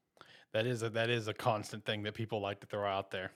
[0.52, 3.30] That is a that is a constant thing that people like to throw out there.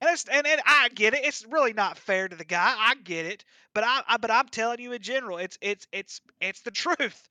[0.00, 1.24] And it's and, and I get it.
[1.24, 2.74] It's really not fair to the guy.
[2.76, 3.44] I get it.
[3.74, 7.28] But I, I but I'm telling you in general, it's it's it's it's the truth.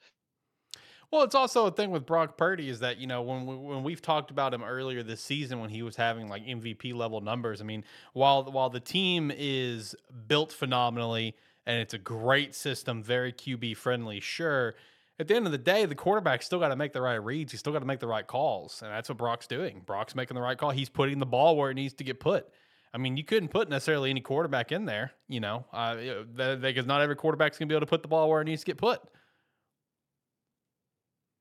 [1.11, 3.83] Well, it's also a thing with Brock Purdy is that you know when we, when
[3.83, 7.61] we've talked about him earlier this season when he was having like MVP level numbers.
[7.61, 7.83] I mean,
[8.13, 9.95] while while the team is
[10.27, 11.35] built phenomenally
[11.65, 14.75] and it's a great system, very QB friendly, sure.
[15.19, 17.51] At the end of the day, the quarterback still got to make the right reads.
[17.51, 19.81] He's still got to make the right calls, and that's what Brock's doing.
[19.83, 20.69] Brock's making the right call.
[20.69, 22.47] He's putting the ball where it needs to get put.
[22.93, 25.95] I mean, you couldn't put necessarily any quarterback in there, you know, uh,
[26.35, 28.65] because not every quarterback's gonna be able to put the ball where it needs to
[28.67, 29.01] get put.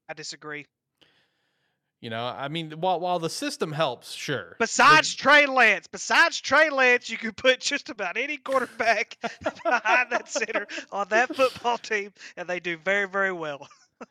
[0.08, 0.66] I disagree.
[2.00, 4.56] You know, I mean, while while the system helps, sure.
[4.58, 9.16] Besides Trey Lance, besides Trey Lance, you could put just about any quarterback
[9.64, 13.66] behind that center on that football team, and they do very, very well.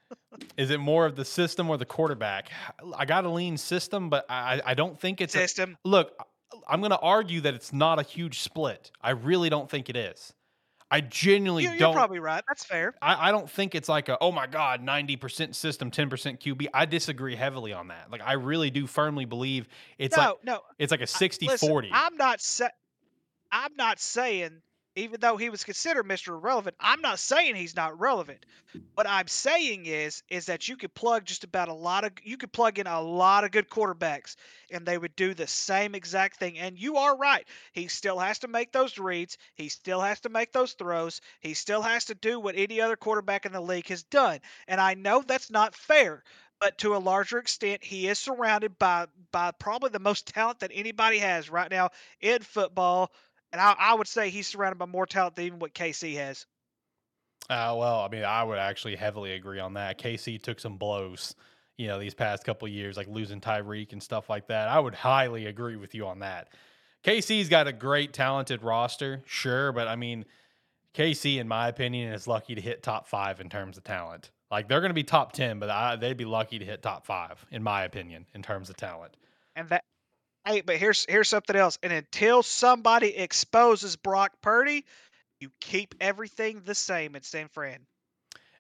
[0.58, 2.50] Is it more of the system or the quarterback?
[2.98, 5.78] I got a lean system, but I I don't think it's system.
[5.86, 6.14] A, look,
[6.68, 8.92] I'm going to argue that it's not a huge split.
[9.02, 10.34] I really don't think it is.
[10.92, 11.96] I genuinely you're, you're don't.
[11.96, 12.44] probably right.
[12.48, 12.94] That's fair.
[13.02, 16.40] I, I, don't think it's like a oh my god, ninety percent system, ten percent
[16.40, 16.68] QB.
[16.74, 18.12] I disagree heavily on that.
[18.12, 19.68] Like I really do firmly believe
[19.98, 20.60] it's no, like no.
[20.78, 21.90] It's like a 60 I, listen, 40.
[21.92, 22.68] I'm not sa-
[23.52, 24.62] I'm not saying
[24.96, 26.30] even though he was considered Mr.
[26.30, 26.76] Irrelevant.
[26.80, 28.46] I'm not saying he's not relevant.
[28.96, 32.38] What I'm saying is is that you could plug just about a lot of you
[32.38, 34.36] could plug in a lot of good quarterbacks
[34.72, 36.58] and they would do the same exact thing.
[36.58, 37.46] And you are right.
[37.74, 41.54] He still has to make those reads, he still has to make those throws, he
[41.54, 44.40] still has to do what any other quarterback in the league has done.
[44.68, 46.24] And I know that's not fair,
[46.60, 50.72] but to a larger extent, he is surrounded by by probably the most talent that
[50.74, 51.90] anybody has right now
[52.22, 53.12] in football
[53.56, 56.46] and I, I would say he's surrounded by more talent than even what KC has.
[57.50, 59.98] Uh, well, I mean, I would actually heavily agree on that.
[59.98, 61.36] KC took some blows,
[61.78, 64.68] you know, these past couple years, like losing Tyreek and stuff like that.
[64.68, 66.50] I would highly agree with you on that.
[67.06, 70.26] KC's got a great, talented roster, sure, but I mean,
[70.94, 74.32] KC, in my opinion, is lucky to hit top five in terms of talent.
[74.52, 77.06] Like they're going to be top ten, but I, they'd be lucky to hit top
[77.06, 79.16] five, in my opinion, in terms of talent.
[79.56, 79.86] And that
[80.46, 81.80] Hey, but here's here's something else.
[81.82, 84.86] And until somebody exposes Brock Purdy,
[85.40, 87.80] you keep everything the same at San Fran.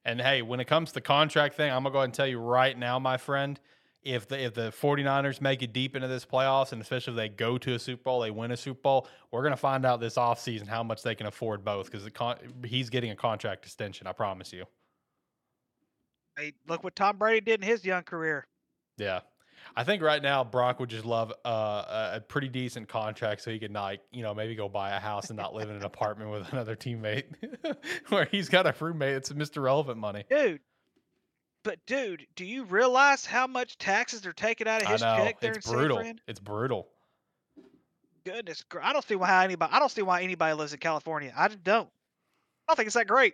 [0.03, 2.27] And hey, when it comes to the contract thing, I'm gonna go ahead and tell
[2.27, 3.59] you right now, my friend,
[4.03, 7.29] if the if the 49ers make it deep into this playoffs, and especially if they
[7.29, 10.15] go to a Super Bowl, they win a Super Bowl, we're gonna find out this
[10.15, 14.07] offseason how much they can afford both because con- he's getting a contract extension.
[14.07, 14.65] I promise you.
[16.37, 18.45] Hey, look what Tom Brady did in his young career.
[18.97, 19.21] Yeah,
[19.77, 23.59] I think right now Brock would just love uh, a pretty decent contract so he
[23.59, 26.31] could like you know maybe go buy a house and not live in an apartment
[26.31, 27.25] with another teammate
[28.09, 29.15] where he's got a roommate.
[29.15, 29.61] It's Mr.
[29.61, 30.61] Relevant money, dude.
[31.63, 35.23] But dude, do you realize how much taxes they're taking out of his I know.
[35.23, 35.97] check there it's in brutal.
[35.97, 36.19] San Fran?
[36.27, 36.87] It's brutal.
[38.23, 39.73] Goodness, I don't see why anybody.
[39.73, 41.33] I don't see why anybody lives in California.
[41.35, 41.89] I just don't.
[42.67, 43.33] I don't think it's that great.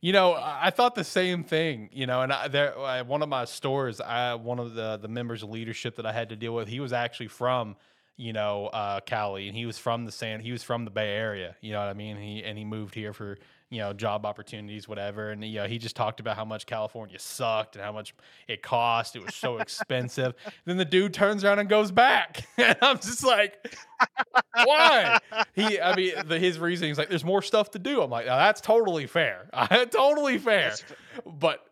[0.00, 1.88] You know, I thought the same thing.
[1.92, 5.08] You know, and I, there, I, one of my stores, I one of the the
[5.08, 7.76] members of leadership that I had to deal with, he was actually from,
[8.16, 11.10] you know, uh, Cali, and he was from the San, he was from the Bay
[11.10, 11.56] Area.
[11.60, 12.16] You know what I mean?
[12.16, 13.38] He and he moved here for
[13.74, 15.30] you know job opportunities, whatever.
[15.30, 18.14] And you know, he just talked about how much California sucked and how much
[18.46, 19.16] it cost.
[19.16, 20.34] It was so expensive.
[20.64, 23.74] then the dude turns around and goes back, and I'm just like,
[24.64, 25.18] why?
[25.54, 28.00] He, I mean, the, his reasoning is like, there's more stuff to do.
[28.00, 29.48] I'm like, that's totally fair.
[29.90, 30.70] totally fair.
[30.70, 30.84] That's
[31.26, 31.66] But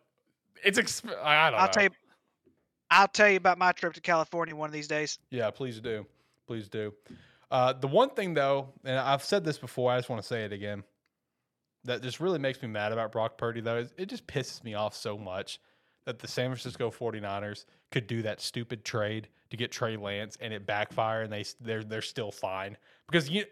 [0.63, 1.71] it's, exp- I don't I'll know.
[1.71, 1.89] tell you.
[2.91, 5.17] I'll tell you about my trip to California one of these days.
[5.31, 6.05] Yeah, please do.
[6.45, 6.93] Please do.
[7.49, 10.43] Uh, the one thing, though, and I've said this before, I just want to say
[10.43, 10.83] it again,
[11.85, 14.73] that just really makes me mad about Brock Purdy, though, is it just pisses me
[14.73, 15.59] off so much
[16.05, 20.53] that the San Francisco 49ers could do that stupid trade to get Trey Lance and
[20.53, 22.75] it backfire and they they're they're still fine
[23.09, 23.45] because you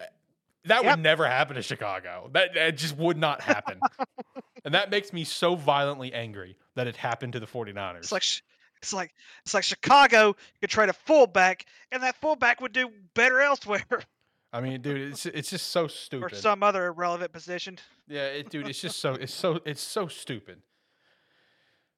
[0.66, 0.98] that Yep.
[0.98, 2.30] would never happen to Chicago.
[2.34, 3.80] That, that just would not happen.
[4.66, 7.98] and that makes me so violently angry that it happened to the 49ers.
[7.98, 8.42] It's like sh-
[8.78, 9.14] it's like
[9.46, 13.86] it's like Chicago could trade a fullback, and that fullback would do better elsewhere
[14.54, 16.34] I mean, dude, it's it's just so stupid.
[16.34, 17.78] or some other irrelevant position.
[18.08, 20.62] Yeah, it, dude, it's just so it's so it's so stupid.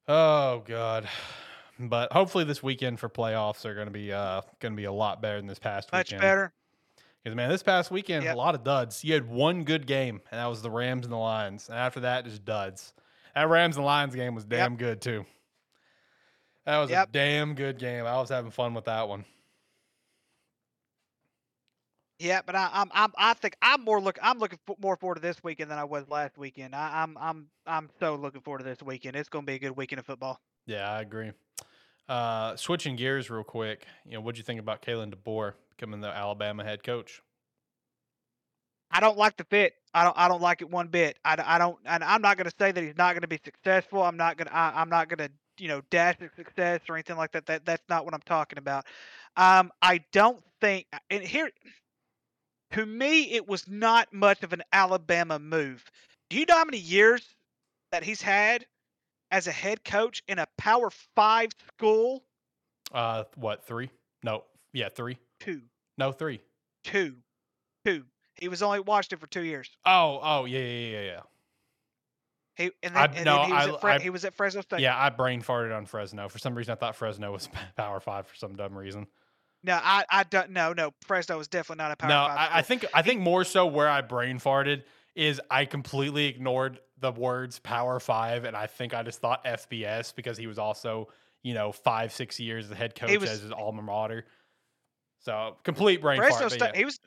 [0.06, 1.08] Oh god.
[1.78, 4.92] But hopefully this weekend for playoffs are going to be uh going to be a
[4.92, 6.20] lot better than this past Much weekend.
[6.22, 6.52] better.
[7.22, 8.34] Because man, this past weekend Yep.
[8.34, 9.02] a lot of duds.
[9.02, 11.68] You had one good game, and that was the Rams and the Lions.
[11.68, 12.92] And after that, just duds.
[13.34, 15.24] That Rams and Lions game was damn good too.
[16.66, 17.08] That was Yep.
[17.08, 18.06] a damn good game.
[18.06, 19.24] I was having fun with that one.
[22.18, 25.16] Yeah, but I, I'm, I'm, I think I'm more look, I'm looking for, more forward
[25.16, 26.74] to this weekend than I was last weekend.
[26.74, 29.16] I, I'm, I'm, I'm so looking forward to this weekend.
[29.16, 30.40] It's going to be a good weekend of football.
[30.66, 31.32] Yeah, I agree.
[32.08, 36.08] Uh, switching gears real quick, you know, what'd you think about Kalen DeBoer becoming the
[36.08, 37.20] Alabama head coach?
[38.90, 39.74] I don't like the fit.
[39.92, 40.16] I don't.
[40.16, 41.18] I don't like it one bit.
[41.24, 41.76] I, I don't.
[41.84, 44.02] And I'm not going to say that he's not going to be successful.
[44.02, 44.46] I'm not going.
[44.46, 47.46] to I'm not going to you know dash his success or anything like that.
[47.46, 48.84] That that's not what I'm talking about.
[49.36, 50.86] Um, I don't think.
[51.10, 51.50] And here,
[52.74, 55.84] to me, it was not much of an Alabama move.
[56.30, 57.22] Do you know how many years
[57.92, 58.66] that he's had
[59.30, 62.22] as a head coach in a Power Five school?
[62.92, 63.90] Uh, what three?
[64.22, 65.18] No, yeah, three.
[65.40, 65.62] Two.
[65.98, 66.40] No, three.
[66.84, 67.16] Two.
[67.84, 68.04] Two.
[68.40, 69.70] He was only watched it for two years.
[69.86, 71.20] Oh, oh, yeah, yeah, yeah, yeah.
[72.56, 74.24] He and then, I- and no, then he, was I- at Fre- I- he was
[74.24, 74.80] at Fresno State.
[74.80, 76.28] Yeah, I brain farted on Fresno.
[76.28, 79.06] For some reason, I thought Fresno was Power Five for some dumb reason.
[79.64, 80.50] No, I, I don't.
[80.50, 80.92] No, no.
[81.06, 82.50] Fresno was definitely not a Power no, Five.
[82.52, 84.82] I, I think I think more so where I brain farted
[85.14, 90.14] is I completely ignored the words Power Five, and I think I just thought FBS
[90.14, 91.08] because he was also
[91.42, 94.26] you know five six years the head coach was- as his alma mater.
[95.20, 96.52] So complete brain Fresno fart.
[96.52, 96.70] State.
[96.74, 96.78] yeah.
[96.78, 97.00] He was,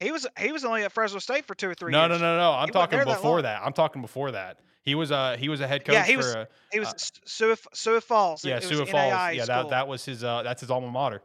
[0.00, 2.10] he was, he was only at Fresno State for two or three No, years.
[2.10, 2.50] no, no, no.
[2.50, 3.62] I'm wasn't talking there that before that.
[3.64, 4.58] I'm talking before that.
[4.82, 6.88] He was uh he was a head coach Yeah, he for was- a, He was
[6.88, 6.92] Uh,
[7.24, 8.44] Sioux, Sioux Falls.
[8.44, 8.92] Yeah it Sioux Falls.
[8.92, 9.54] NAIA Yeah, school.
[9.62, 11.22] that that was his uh that's his alma mater.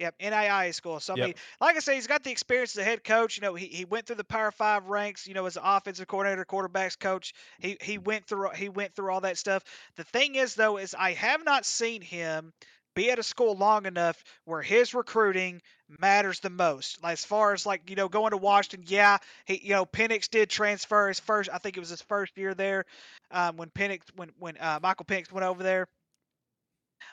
[0.00, 0.98] Yep, NAIA school.
[1.00, 1.24] So I Yep.
[1.24, 3.36] mean, like I say, he's got the experience as a head coach.
[3.36, 5.26] You know, he, he went through the Power Five ranks.
[5.26, 7.32] You know, as an offensive coordinator, quarterbacks coach.
[7.60, 9.62] He he went through he went through all that stuff.
[9.96, 12.52] The thing is, though, is I have not seen him
[12.94, 15.60] be at a school long enough where his recruiting
[16.00, 17.02] matters the most.
[17.02, 20.28] Like, as far as like you know, going to Washington, yeah, he you know Penix
[20.28, 21.50] did transfer his first.
[21.52, 22.84] I think it was his first year there
[23.30, 25.86] um, when Penix when when uh, Michael Penix went over there.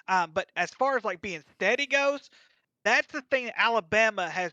[0.08, 2.30] Um, but as far as like being steady goes,
[2.84, 4.52] that's the thing that Alabama has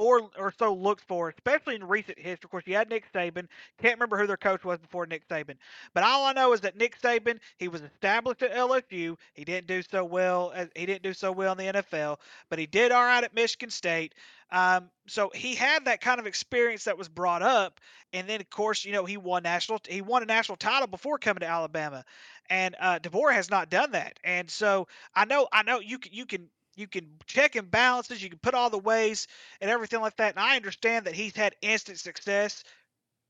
[0.00, 2.46] more or so looked for, especially in recent history.
[2.46, 3.46] Of course, you had Nick Saban.
[3.82, 5.56] Can't remember who their coach was before Nick Saban.
[5.92, 9.16] But all I know is that Nick Saban, he was established at LSU.
[9.34, 10.52] He didn't do so well.
[10.54, 12.16] As, he didn't do so well in the NFL,
[12.48, 14.14] but he did all right at Michigan State.
[14.50, 17.78] Um, so he had that kind of experience that was brought up,
[18.12, 19.80] and then of course, you know, he won national.
[19.86, 22.04] He won a national title before coming to Alabama,
[22.48, 24.18] and uh, DeBoer has not done that.
[24.24, 28.22] And so I know, I know you can, you can you can check and balances,
[28.22, 29.26] you can put all the ways
[29.60, 30.34] and everything like that.
[30.34, 32.62] And I understand that he's had instant success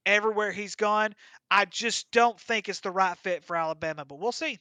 [0.06, 1.14] everywhere he's gone.
[1.50, 4.58] I just don't think it's the right fit for Alabama, but we'll see.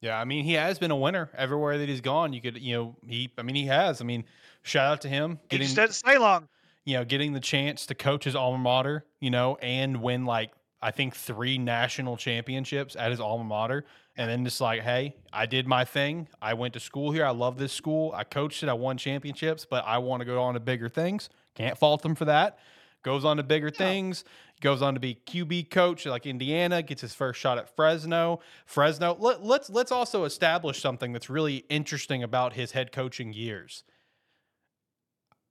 [0.00, 2.32] Yeah, I mean he has been a winner everywhere that he's gone.
[2.32, 4.00] You could you know he I mean he has.
[4.00, 4.24] I mean
[4.62, 6.48] shout out to him He getting doesn't stay long.
[6.84, 9.04] you know getting the chance to coach his alma mater.
[9.20, 10.52] You know and win like
[10.82, 13.84] I think three national championships at his alma mater.
[14.20, 16.28] And then just like, hey, I did my thing.
[16.42, 17.24] I went to school here.
[17.24, 18.12] I love this school.
[18.14, 18.68] I coached it.
[18.68, 21.30] I won championships, but I want to go on to bigger things.
[21.54, 22.58] Can't fault them for that.
[23.02, 24.24] Goes on to bigger things.
[24.60, 26.82] Goes on to be QB coach like Indiana.
[26.82, 28.40] Gets his first shot at Fresno.
[28.66, 29.16] Fresno.
[29.18, 33.84] Let, let's let's also establish something that's really interesting about his head coaching years.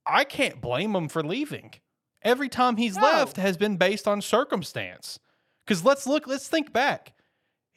[0.06, 1.72] I can't blame him for leaving.
[2.22, 3.02] Every time he's No.
[3.02, 5.18] left has been based on circumstance.
[5.66, 7.14] Because let's look, let's think back.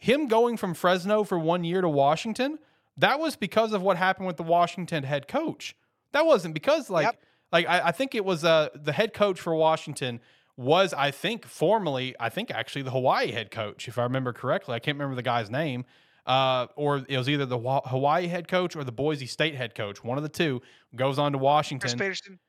[0.04, 2.60] Him going from Fresno for one year to Washington,
[2.98, 5.78] that was because of what happened with the Washington head coach.
[6.12, 7.22] That wasn't because like Yep.
[7.54, 10.20] like I, I think it was uh the head coach for Washington
[10.58, 14.76] was I think formerly I think actually the Hawaii head coach if I remember correctly.
[14.76, 15.86] I can't remember the guy's name.
[16.26, 19.74] Uh, or it was either the Wa- Hawaii head coach or the Boise State head
[19.74, 20.04] coach.
[20.04, 20.62] One of the two
[20.98, 21.82] goes on to Washington.
[21.90, 22.40] Chris Petersen.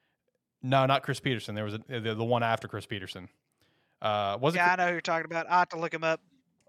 [0.60, 1.54] No, not Chris Petersen.
[1.54, 3.28] There was a, the, the one after Chris Petersen.
[4.02, 4.58] Uh, was it?
[4.58, 5.48] Yeah, I know who you're talking about.
[5.48, 6.20] I have to look him up.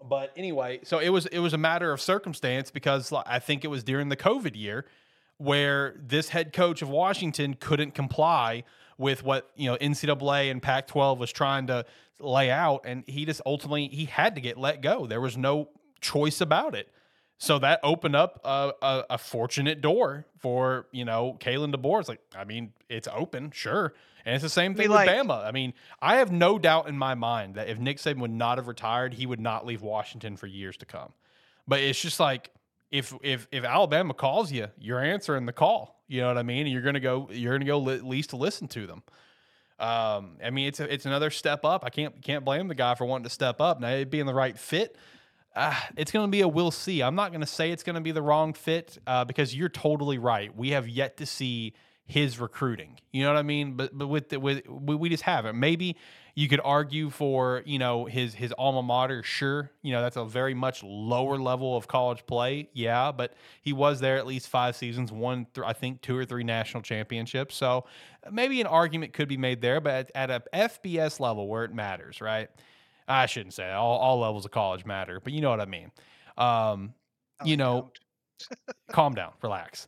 [0.02, 3.68] But anyway, so it was it was a matter of circumstance because I think it
[3.68, 4.86] was during the COVID year
[5.38, 8.64] where this head coach of Washington couldn't comply
[8.98, 11.84] with what you know NCAA and Pac-12 was trying to
[12.20, 15.06] lay out, and he just ultimately he had to get let go.
[15.06, 15.68] There was no
[16.00, 16.88] choice about it.
[17.38, 22.00] So that opened up a, a, a fortunate door for you know Kalen DeBoer.
[22.00, 23.92] It's like I mean it's open, sure,
[24.24, 25.44] and it's the same thing with like- Bama.
[25.44, 28.58] I mean I have no doubt in my mind that if Nick Saban would not
[28.58, 31.12] have retired, he would not leave Washington for years to come.
[31.68, 32.50] But it's just like
[32.90, 36.00] if if if Alabama calls you, you're answering the call.
[36.08, 36.66] You know what I mean?
[36.66, 37.28] And you're gonna go.
[37.32, 39.02] You're gonna go at least to listen to them.
[39.78, 41.84] Um, I mean, it's a, it's another step up.
[41.84, 43.80] I can't can't blame the guy for wanting to step up.
[43.80, 44.96] Now it being the right fit,
[45.56, 47.02] uh, it's going to be a we'll see.
[47.02, 49.70] I'm not going to say it's going to be the wrong fit uh, because you're
[49.70, 50.56] totally right.
[50.56, 51.74] We have yet to see
[52.06, 52.98] his recruiting.
[53.12, 53.76] You know what I mean?
[53.76, 55.58] But but with the, with we, just haven't.
[55.58, 55.96] Maybe
[56.34, 59.22] You could argue for you know his his alma mater.
[59.22, 62.68] Sure, you know that's a very much lower level of college play.
[62.74, 63.32] Yeah, but
[63.62, 66.82] he was there at least five seasons, won th- I think two or three national
[66.82, 67.56] championships.
[67.56, 67.86] So
[68.30, 69.80] maybe an argument could be made there.
[69.80, 72.50] But at, at a FBS level where it matters, right?
[73.08, 73.74] I shouldn't say that.
[73.74, 75.90] all all levels of college matter, but you know what I mean.
[76.36, 76.94] Um,
[77.38, 77.90] Oh, you know,
[78.92, 79.86] calm down, relax.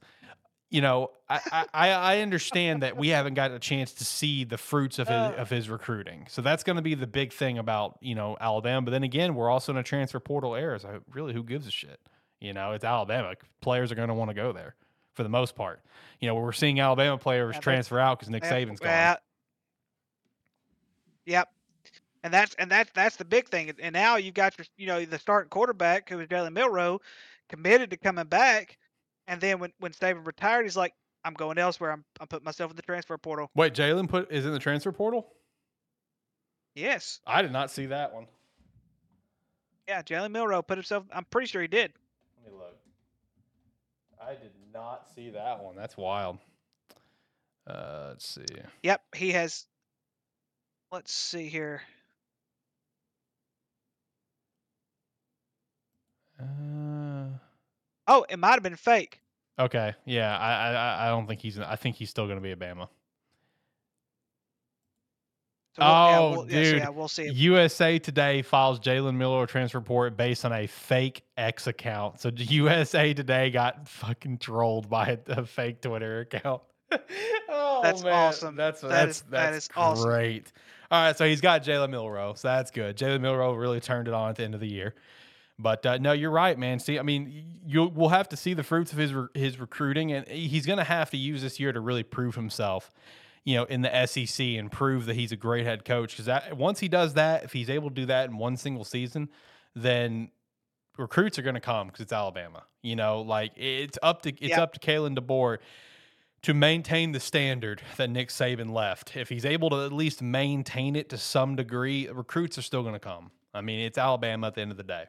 [0.71, 4.59] You know, I, I, I understand that we haven't got a chance to see the
[4.59, 5.35] fruits of his Uh.
[5.39, 6.27] of his recruiting.
[6.29, 8.83] So that's going to be the big thing about you know Alabama.
[8.85, 10.79] But then again, we're also in a transfer portal era.
[10.79, 11.99] So really, who gives a shit?
[12.41, 13.33] You know, it's Alabama.
[13.63, 14.75] Players are going to want to go there
[15.15, 15.81] for the most part.
[16.21, 18.91] You know, we're seeing Alabama players transfer out because Nick Saban's gone.
[21.25, 21.49] Yep.
[22.23, 23.73] And that's and that's that's the big thing.
[23.81, 27.01] And now you've got your you know the starting quarterback who was Jalen Milroe
[27.49, 28.77] committed to coming back,
[29.27, 30.95] and then when when Saban retired, he's like,
[31.25, 31.93] I'm going elsewhere.
[31.93, 33.51] I'm I'm putting myself in the transfer portal.
[33.55, 35.29] Wait, Jalen put is in the transfer portal.
[36.75, 37.21] Yes.
[37.27, 38.27] I did not see that one.
[39.89, 41.05] Yeah, Jalen Milroe put himself.
[41.13, 41.93] I'm pretty sure he did.
[42.37, 42.77] Let me look.
[44.23, 45.75] I did not see that one.
[45.77, 46.39] That's wild.
[47.67, 48.45] Uh, let's see.
[48.83, 49.67] Yep, he has.
[50.93, 51.83] Let's see here.
[56.41, 57.29] Uh,
[58.11, 59.21] Oh, it might have been fake.
[59.59, 60.37] okay, yeah.
[60.39, 61.59] I, I I- don't think he's.
[61.59, 62.89] I think he's still going to be a Bama.
[65.77, 66.77] So we'll, yeah, Oh, we'll, dude.
[66.79, 67.29] yeah, we'll see.
[67.29, 72.21] USA Today files Jalen Milroe transfer report based on a fake X account.
[72.21, 76.63] So USA Today got fucking trolled by a, a fake Twitter account.
[77.49, 78.13] oh, That's man.
[78.13, 78.57] awesome.
[78.57, 80.09] That's That that's is- that that's is awesome.
[80.09, 80.51] great.
[80.91, 82.97] All right, so he's got Jalen Milroe, so that's good.
[82.97, 84.95] Jalen Milroe really turned it on at the end of the year.
[85.59, 86.79] But uh, no, you're right, man.
[86.79, 90.13] See, I mean, you we'll have to see the fruits of his re- his recruiting,
[90.13, 92.93] and he's going to have to use this year to really prove himself,
[93.45, 96.17] you know, in the SEC and prove that he's a great head coach.
[96.17, 99.29] Because once he does that, if he's able to do that in one single season,
[99.75, 100.31] then
[100.97, 102.63] recruits are going to come because it's Alabama.
[102.83, 104.59] You know, like it's up to it's Yep.
[104.59, 105.59] up to Kalen DeBoer
[106.43, 109.17] to maintain the standard that Nick Saban left.
[109.17, 112.95] If he's able to at least maintain it to some degree, recruits are still going
[112.95, 113.33] to come.
[113.53, 115.07] I mean, it's Alabama at the end of the day.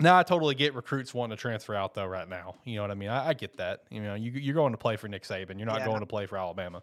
[0.00, 2.54] Now, I totally get recruits wanting to transfer out though right now.
[2.64, 3.08] You know what I mean?
[3.08, 3.84] I, I get that.
[3.90, 5.56] You know, you, you're going to play for Nick Saban.
[5.58, 5.86] You're not Yeah.
[5.86, 6.82] going to play for Alabama.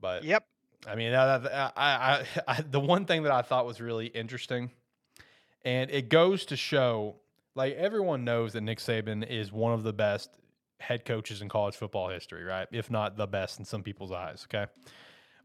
[0.00, 0.44] But Yep.
[0.86, 4.70] I mean, I, I, I, I, the one thing that I thought was really interesting,
[5.64, 7.16] and it goes to show,
[7.54, 10.30] like everyone knows that Nick Saban is one of the best
[10.80, 12.66] head coaches in college football history, right?
[12.72, 14.46] If not the best in some people's eyes.
[14.52, 14.70] Okay,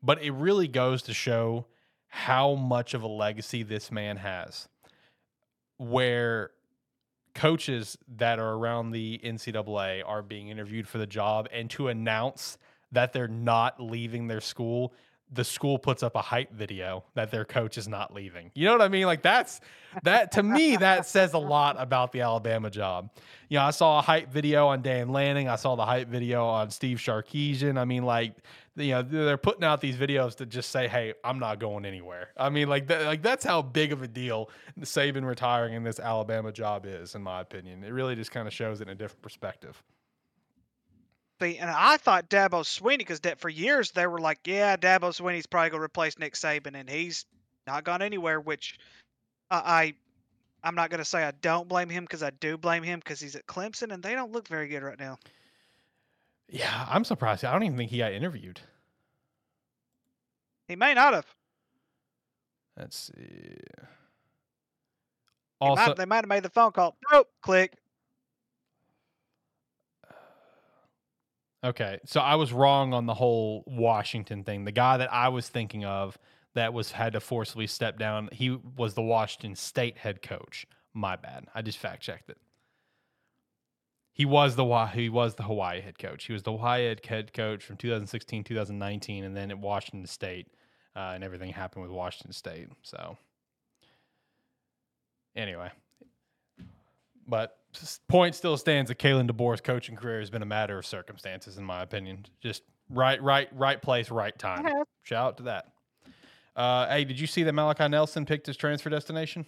[0.01, 1.67] but it really goes to show
[2.07, 4.67] how much of a legacy this man has,
[5.77, 6.51] where
[7.33, 12.57] coaches that are around the NCAA are being interviewed for the job, and to announce
[12.91, 14.93] that they're not leaving their school
[15.33, 18.51] the school puts up a hype video that their coach is not leaving.
[18.55, 19.05] You know what I mean?
[19.05, 19.59] Like that's
[20.03, 23.11] that to me that says a lot about the Alabama job.
[23.49, 25.49] You know, I saw a hype video on Dan Lanning.
[25.49, 27.77] I saw the hype video on Steve Sarkisian.
[27.77, 28.35] I mean, like
[28.77, 32.29] you know, they're putting out these videos to just say, "Hey, I'm not going anywhere."
[32.37, 34.49] I mean, like that, like that's how big of a deal
[34.81, 37.83] Saban retiring in this Alabama job is, in my opinion.
[37.83, 39.83] It really just kind of shows it in a different perspective.
[41.39, 45.45] See, and I thought Dabo Swinney, because for years they were like, yeah, Dabo Swinney's
[45.45, 47.25] probably going to replace Nick Saban, and he's
[47.67, 48.39] not gone anywhere.
[48.39, 48.79] Which
[49.51, 49.93] uh, I,
[50.63, 53.19] I'm not going to say I don't blame him because I do blame him because
[53.19, 55.19] he's at Clemson and they don't look very good right now.
[56.49, 57.45] Yeah, I'm surprised.
[57.45, 58.59] I don't even think he got interviewed.
[60.67, 61.25] He may not have.
[62.77, 63.57] Let's see.
[65.59, 66.95] Also, might, they might have made the phone call.
[67.11, 67.29] Nope.
[67.41, 67.73] Click.
[71.63, 74.65] Okay, so I was wrong on the whole Washington thing.
[74.65, 76.17] The guy that I was thinking of
[76.53, 80.67] that was had to forcibly step down, he was the Washington State head coach.
[80.93, 81.45] My bad.
[81.53, 82.37] I just fact checked it.
[84.11, 86.25] He was the he was the Hawaii head coach.
[86.25, 90.47] He was the Hawaii head- coach from 2016 2019, and then at Washington State,
[90.95, 92.69] uh, and everything happened with Washington State.
[92.81, 93.17] So
[95.35, 95.69] anyway,
[97.27, 97.59] but
[98.07, 101.63] point still stands that Kalen DeBoer's coaching career has been a matter of circumstances, in
[101.63, 102.25] my opinion.
[102.41, 104.65] Just right, right, right place, right time.
[105.03, 105.71] Shout out to that.
[106.55, 109.45] Uh, hey, did you see that Malachi Nelson picked his transfer destination?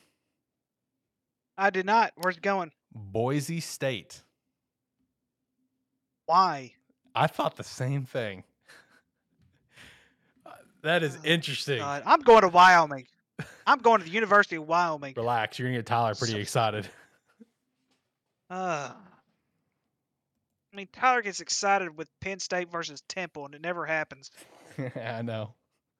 [1.58, 2.14] I did not.
[2.16, 2.72] Where's it going?
[2.94, 4.22] Boise State.
[6.26, 6.74] Why?
[7.16, 8.44] I thought the same thing.
[10.46, 10.52] Uh,
[10.84, 11.80] that is Oh, interesting.
[11.80, 13.06] God, I'm going to Wyoming.
[13.68, 15.14] I'm going to the University of Wyoming.
[15.18, 16.88] Relax, you're gonna get Tyler pretty So- excited.
[18.50, 18.91] Uh,
[20.72, 24.32] I mean, Tyler gets excited with Penn State versus Temple, and it never happens.
[24.95, 25.54] I know.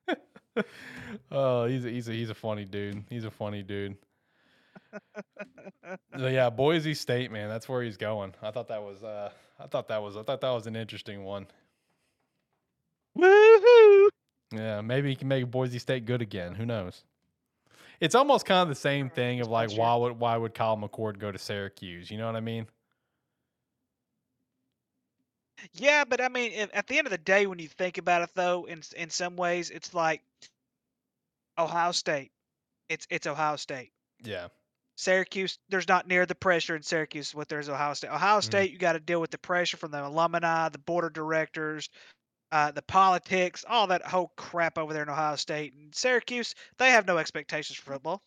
[1.32, 3.04] oh, he's a, he's a he's a funny dude.
[3.10, 3.98] He's a funny dude.
[6.18, 8.34] Yeah, Boise State, man, that's where he's going.
[8.42, 11.24] I thought that was uh I thought that was I thought that was an interesting
[11.24, 11.48] one.
[13.18, 14.10] Woohoo!
[14.52, 16.54] Yeah, maybe he can make Boise State good again.
[16.56, 17.04] Who knows?
[18.00, 21.20] It's almost kind of the same thing of like why would why would Kyle McCord
[21.20, 22.10] go to Syracuse?
[22.10, 22.68] You know what I mean?
[25.74, 28.30] Yeah, but I mean, at the end of the day, when you think about it,
[28.34, 30.22] though, in in some ways, it's like
[31.58, 32.32] Ohio State.
[32.88, 33.92] It's it's Ohio State.
[34.24, 34.48] Yeah.
[34.96, 38.10] Syracuse, there's not near the pressure in Syracuse what there's Ohio State.
[38.10, 38.46] Ohio mm-hmm.
[38.46, 41.90] State, you got to deal with the pressure from the alumni, the board of directors,
[42.52, 45.74] uh, the politics, all that whole crap over there in Ohio State.
[45.74, 48.22] And Syracuse, they have no expectations for football.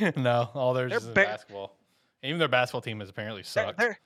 [0.16, 1.76] no, all theirs They're is ba- basketball.
[2.22, 3.78] Even their basketball team has apparently They're- sucked.
[3.78, 3.98] they're-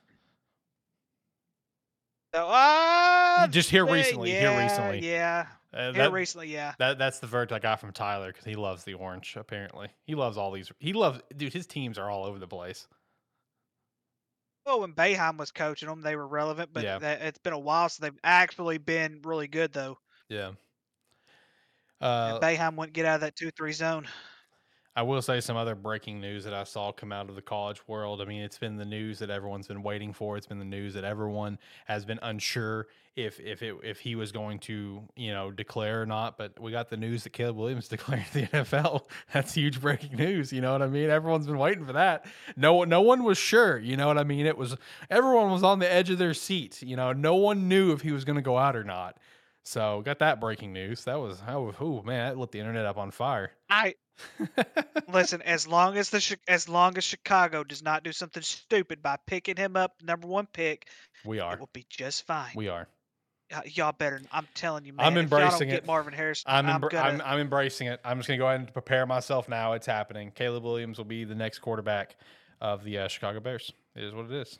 [2.33, 4.99] So, uh, Just here they- recently, here recently.
[4.99, 6.75] Yeah, Uh, here that, recently, yeah.
[6.77, 9.35] that that's the verdict I got from Tyler because he loves the orange.
[9.35, 10.71] Apparently, he loves all these.
[10.79, 11.53] He loves, dude.
[11.53, 12.87] His teams are all over the place.
[14.65, 16.99] Well, when Boeheim was coaching them, they were relevant, but Yeah.
[16.99, 19.97] that, it's been a while since they've actually been really good, though.
[20.29, 20.53] Yeah.
[22.25, 24.07] And Uh, Boeheim wouldn't get out of that two-three zone.
[24.99, 27.87] I will say some other breaking news that I saw come out of the college
[27.87, 28.21] world.
[28.21, 30.35] I mean, it's been the news that everyone's been waiting for.
[30.35, 34.33] It's been the news that everyone has been unsure if if it if he was
[34.33, 36.37] going to you know declare or not.
[36.37, 39.03] But we got the news that Caleb Williams declared the NFL.
[39.31, 40.51] That's huge breaking news.
[40.51, 41.09] You know what I mean?
[41.09, 42.25] Everyone's been waiting for that.
[42.57, 43.77] No no one was sure.
[43.77, 44.45] You know what I mean?
[44.45, 44.75] It was
[45.09, 46.81] everyone was on the edge of their seat.
[46.81, 49.15] You know, no one knew if he was going to go out or not.
[49.63, 51.05] So got that breaking news.
[51.05, 53.51] That was oh, oh man, that lit the internet up on fire.
[53.69, 53.95] I
[55.11, 55.41] listen.
[55.43, 59.55] As long as the as long as Chicago does not do something stupid by picking
[59.55, 60.87] him up, number one pick,
[61.25, 61.53] we are.
[61.53, 62.51] it will be just fine.
[62.55, 62.87] We are.
[63.51, 64.21] Y- y'all better.
[64.31, 65.05] I'm telling you, man.
[65.05, 65.85] I'm if y'all don't embracing get it.
[65.87, 66.43] Marvin Harris.
[66.45, 66.99] I'm, I'm, gonna.
[66.99, 67.99] I'm I'm embracing it.
[68.03, 69.73] I'm just gonna go ahead and prepare myself now.
[69.73, 70.31] It's happening.
[70.33, 72.15] Caleb Williams will be the next quarterback
[72.61, 73.71] of the uh, Chicago Bears.
[73.95, 74.59] It is what it is.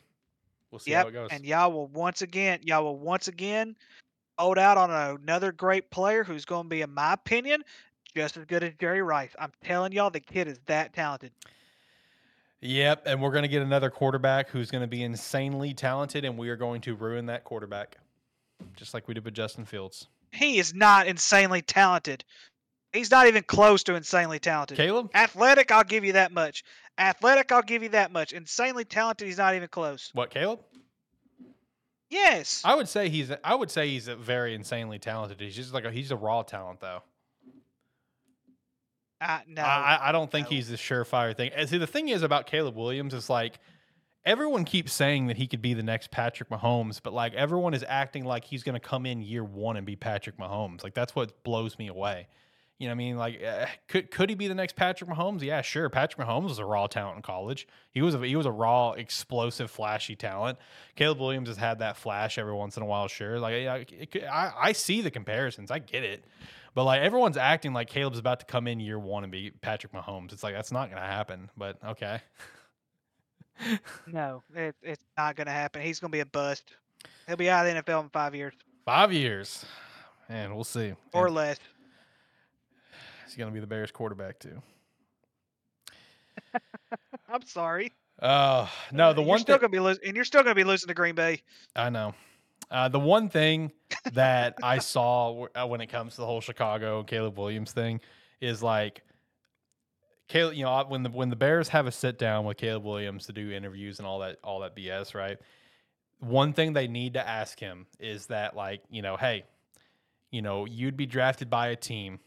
[0.70, 1.30] We'll see how it goes.
[1.32, 3.76] And y'all will once again, y'all will once again
[4.38, 7.62] hold out on another great player who's going to be, in my opinion,
[8.10, 9.30] just as good as Jerry Rice.
[9.38, 11.32] I'm telling y'all, the kid is that talented.
[12.60, 16.56] Yep, and we're gonna get another quarterback who's gonna be insanely talented, and we are
[16.56, 17.96] going to ruin that quarterback,
[18.76, 20.08] just like we did with Justin Fields.
[20.32, 22.24] He is not insanely talented.
[22.92, 24.76] He's not even close to insanely talented.
[24.76, 26.64] Caleb, Athletic, I'll give you that much.
[26.98, 28.32] Athletic, I'll give you that much.
[28.32, 30.10] Insanely talented, he's not even close.
[30.12, 30.60] what Caleb?
[32.10, 32.60] Yes.
[32.64, 35.40] I would say he's I would say he's a very insanely talented.
[35.40, 37.02] He's just like a, he's a raw talent though.
[39.20, 39.62] I, no.
[39.62, 40.56] I, I- don't think no.
[40.56, 41.50] he's the surefire thing.
[41.66, 43.58] See, the thing is about Caleb Williams is like
[44.24, 47.84] everyone keeps saying that he could be the next Patrick Mahomes, but like everyone is
[47.86, 50.82] acting like he's going to come in year one and be Patrick Mahomes.
[50.84, 52.28] Like that's what blows me away.
[52.78, 53.16] You know what I mean?
[53.18, 55.42] Like, uh, could could he be the next Patrick Mahomes?
[55.42, 55.90] Yeah, sure.
[55.90, 57.68] Patrick Mahomes was a raw talent in college.
[57.92, 60.56] He was a, he was a raw, explosive, flashy talent.
[60.96, 63.06] Caleb Williams has had that flash every once in a while.
[63.06, 65.70] Sure, like yeah, it could- I I see the comparisons.
[65.70, 66.24] I get it.
[66.74, 69.92] But like everyone's acting like Caleb's about to come in year one and be Patrick
[69.92, 70.32] Mahomes.
[70.32, 71.50] It's like that's not going to happen.
[71.56, 72.20] But okay,
[74.06, 75.82] no, it, it's not going to happen.
[75.82, 76.72] He's going to be a bust.
[77.26, 78.54] He'll be out of the NFL in five years
[78.84, 79.64] five years,
[80.28, 80.94] and we'll see.
[81.12, 81.58] or And less.
[83.26, 84.62] he's going to be the Bears quarterback too.
[87.28, 87.92] I'm sorry.
[88.20, 90.50] Uh no, the you're one still thing going to be losing, and you're still going
[90.54, 91.42] to be losing to Green Bay.
[91.74, 92.14] I know.
[92.70, 93.72] Uh, the one thing
[94.12, 98.00] that I saw uh, when it comes to the whole Chicago Caleb Williams thing
[98.40, 99.02] is like
[100.28, 103.26] Caleb, you know, when the when the Bears have a sit down with Caleb Williams
[103.26, 105.38] to do interviews and all that all that BS, right?
[106.20, 109.44] One thing they need to ask him is that like, you know, hey,
[110.30, 112.20] you know, you'd be drafted by a team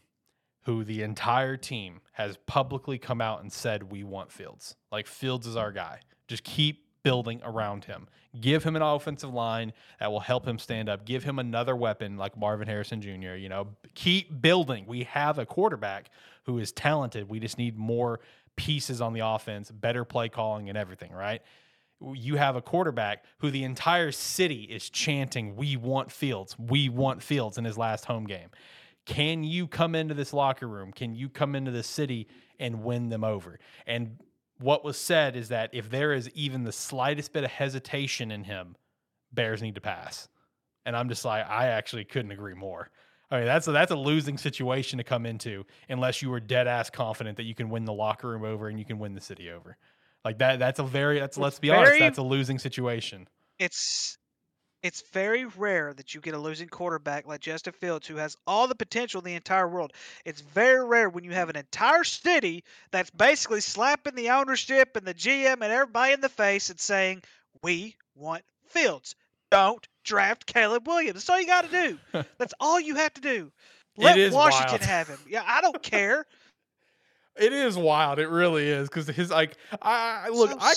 [0.66, 4.76] who the entire team has publicly come out and said we want Fields.
[4.92, 6.00] Like Fields is our guy.
[6.26, 8.08] Just keep building around him.
[8.40, 11.04] Give him an offensive line that will help him stand up.
[11.04, 13.34] Give him another weapon like Marvin Harrison Jr.
[13.34, 14.86] You know, keep building.
[14.86, 16.10] We have a quarterback
[16.44, 17.28] who is talented.
[17.28, 18.20] We just need more
[18.56, 21.42] pieces on the offense, better play calling and everything, right?
[22.00, 26.56] You have a quarterback who the entire city is chanting, We want Fields.
[26.58, 28.50] We want Fields in his last home game.
[29.06, 30.92] Can you come into this locker room?
[30.92, 32.26] Can you come into this city
[32.58, 33.58] and win them over?
[33.86, 34.18] And
[34.58, 38.44] what was said is that if there is even the slightest bit of hesitation in
[38.44, 38.76] him,
[39.32, 40.28] Bears need to pass.
[40.86, 42.90] And I'm just like, I actually couldn't agree more.
[43.30, 46.68] I mean, that's a, that's a losing situation to come into unless you were dead
[46.68, 49.20] ass confident that you can win the locker room over and you can win the
[49.20, 49.76] city over.
[50.24, 53.28] Like that, that's a very that's let's be honest, that's a losing situation.
[53.58, 54.18] It's
[54.84, 58.68] It's very rare that you get a losing quarterback like Justin Fields who has all
[58.68, 59.94] the potential in the entire world.
[60.26, 65.06] It's very rare when you have an entire city that's basically slapping the ownership and
[65.06, 67.22] the GM and everybody in the face and saying,
[67.62, 69.14] "We want Fields.
[69.50, 71.70] Don't draft Caleb Williams." That's all you got to
[72.12, 72.24] do.
[72.38, 73.50] That's all you have to do.
[73.96, 74.82] Let Washington wild.
[74.82, 75.18] have him.
[75.26, 76.26] Yeah, I don't care.
[77.36, 78.18] It is wild.
[78.18, 80.74] It really is because his like I I- look So I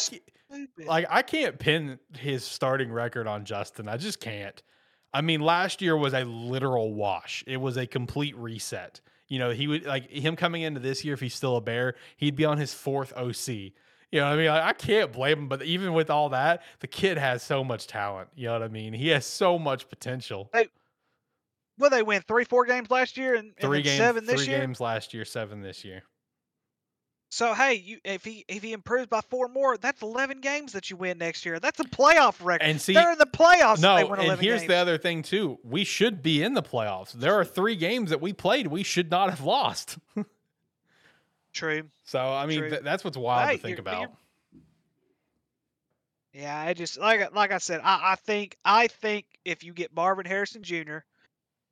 [0.52, 0.86] stupid.
[0.86, 3.88] like I can't pin his starting record on Justin.
[3.88, 4.62] I just can't.
[5.14, 7.44] I mean, last year was a literal wash.
[7.48, 9.02] It was a complete reset.
[9.30, 11.14] You know, he would like him coming into this year.
[11.14, 13.48] If he's still a bear, he'd be on his fourth OC.
[14.12, 14.48] You know what I mean?
[14.48, 15.48] Like, I can't blame him.
[15.50, 18.30] But even with all that, the kid has so much talent.
[18.36, 18.94] You know what I mean?
[18.94, 20.50] He has so much potential.
[21.78, 24.62] Well, they win three, four games last year and, Three games, seven this three year.
[24.62, 26.04] games last year, seven this year.
[27.30, 30.90] So hey, you if he if he improves by four more, that's eleven games that
[30.90, 31.60] you win next year.
[31.60, 32.66] That's a playoff record.
[32.66, 33.82] And see- they're in the playoffs.
[33.82, 34.70] No, win and here's games.
[34.70, 35.60] the other thing too.
[35.64, 37.12] We should be in the playoffs.
[37.12, 39.98] There are three games that we played we should not have lost.
[41.54, 41.84] True.
[42.06, 44.18] So I mean, th- that's what's wild Hey, to think you're- but you're- about.
[46.34, 49.94] Yeah, I just like like I said, I, I think I think if you get
[49.96, 51.00] Marvin Harrison Jr.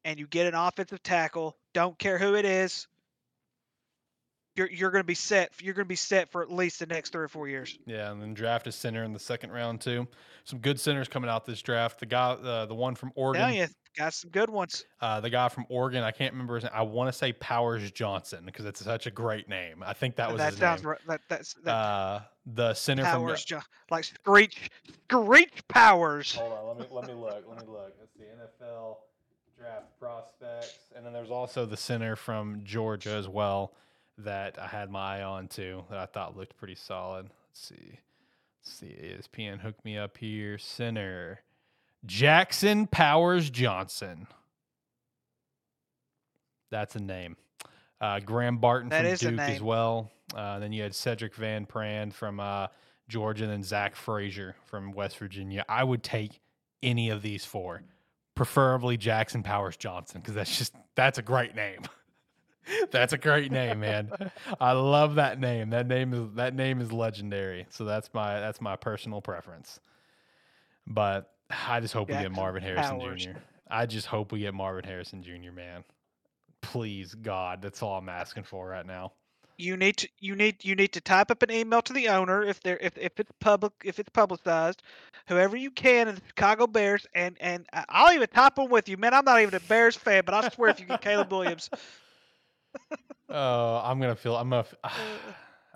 [0.04, 2.88] and you get an offensive tackle, don't care who it is,
[4.56, 5.52] you're you're going to be set.
[5.62, 7.78] You're going to be set for at least the next three or four years.
[7.86, 10.08] Yeah, and then draft a center in the second round too.
[10.44, 12.00] Some good centers coming out this draft.
[12.00, 14.86] The guy, uh, the one from Oregon, you, got some good ones.
[15.02, 16.04] uh, the guy from Oregon.
[16.04, 16.74] I can't remember his name.
[16.74, 19.84] I want to say Powers Johnson because it's such a great name.
[19.86, 20.90] I think that was that his sounds name.
[20.92, 21.00] right.
[21.08, 23.60] That that's that Uh, the center powers, from.
[23.60, 24.70] jo- like Screech
[25.10, 26.36] Screech Powers.
[26.36, 27.44] Hold on, let me let me look.
[27.48, 27.94] Let me look.
[28.00, 28.98] Let's see, NFL
[29.58, 33.74] draft prospects, and then there's also the center from Georgia as well
[34.20, 37.30] that I had my eye on too that I thought looked pretty solid.
[37.50, 38.00] Let's see,
[38.64, 40.58] let's see, ESPN hooked me up here.
[40.58, 41.42] Center
[42.06, 44.28] Jackson Powers Johnson.
[46.72, 47.38] That's a name.
[48.02, 50.12] Uh, Graham Barton That from Duke as well.
[50.36, 52.68] Uh, then you had Sedrick Van Pran from uh,
[53.08, 55.64] Georgia, and then Zach Frazier from West Virginia.
[55.70, 56.42] I would take
[56.84, 57.84] any of these four,
[58.36, 61.82] preferably Jackson Powers Johnson, because that's just that's a great name.
[62.92, 64.12] that's a great name, man.
[64.60, 65.70] I love that name.
[65.72, 67.66] That name is that name is legendary.
[67.70, 69.80] So that's my that's my personal preference.
[70.88, 73.26] But I just hope we get Marvin Harrison Powers.
[73.26, 73.32] Jr.
[73.70, 75.52] I just hope we get Marvin Harrison Jr.
[75.54, 75.84] Man,
[76.62, 79.12] please God, that's all I'm asking for right now.
[79.58, 82.44] you need to you need you need to type up an email to the owner
[82.44, 84.82] if they're if, if it's public if it's publicized
[85.28, 88.90] whoever you can in the chicago bears and and I- i'll even type them with
[88.90, 91.32] you man i'm not even a bears fan but i swear if you get caleb
[91.32, 91.70] williams
[93.30, 94.36] Oh, I'm gonna feel.
[94.36, 94.66] I'm gonna.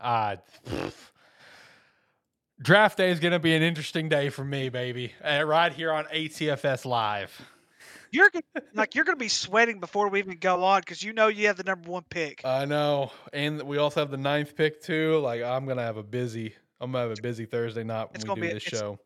[0.01, 0.93] Ah, pff.
[2.61, 5.13] draft day is gonna be an interesting day for me, baby.
[5.23, 7.41] Uh, right here on ATFS Live.
[8.11, 11.27] you're gonna like you're gonna be sweating before we even go on because you know
[11.27, 14.81] you have the number one pick I know, and we also have the ninth pick
[14.81, 15.17] too.
[15.19, 16.53] Like I'm gonna have a busy.
[16.79, 18.99] I'm gonna have a busy Thursday night when It's we do be- this show.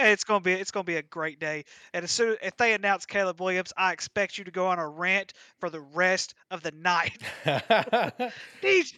[0.00, 3.06] It's gonna be it's gonna be a great day and as soon if they announce
[3.06, 6.72] caleb williams i expect you to go on a rant for the rest of the
[6.72, 7.22] night
[8.62, 8.94] these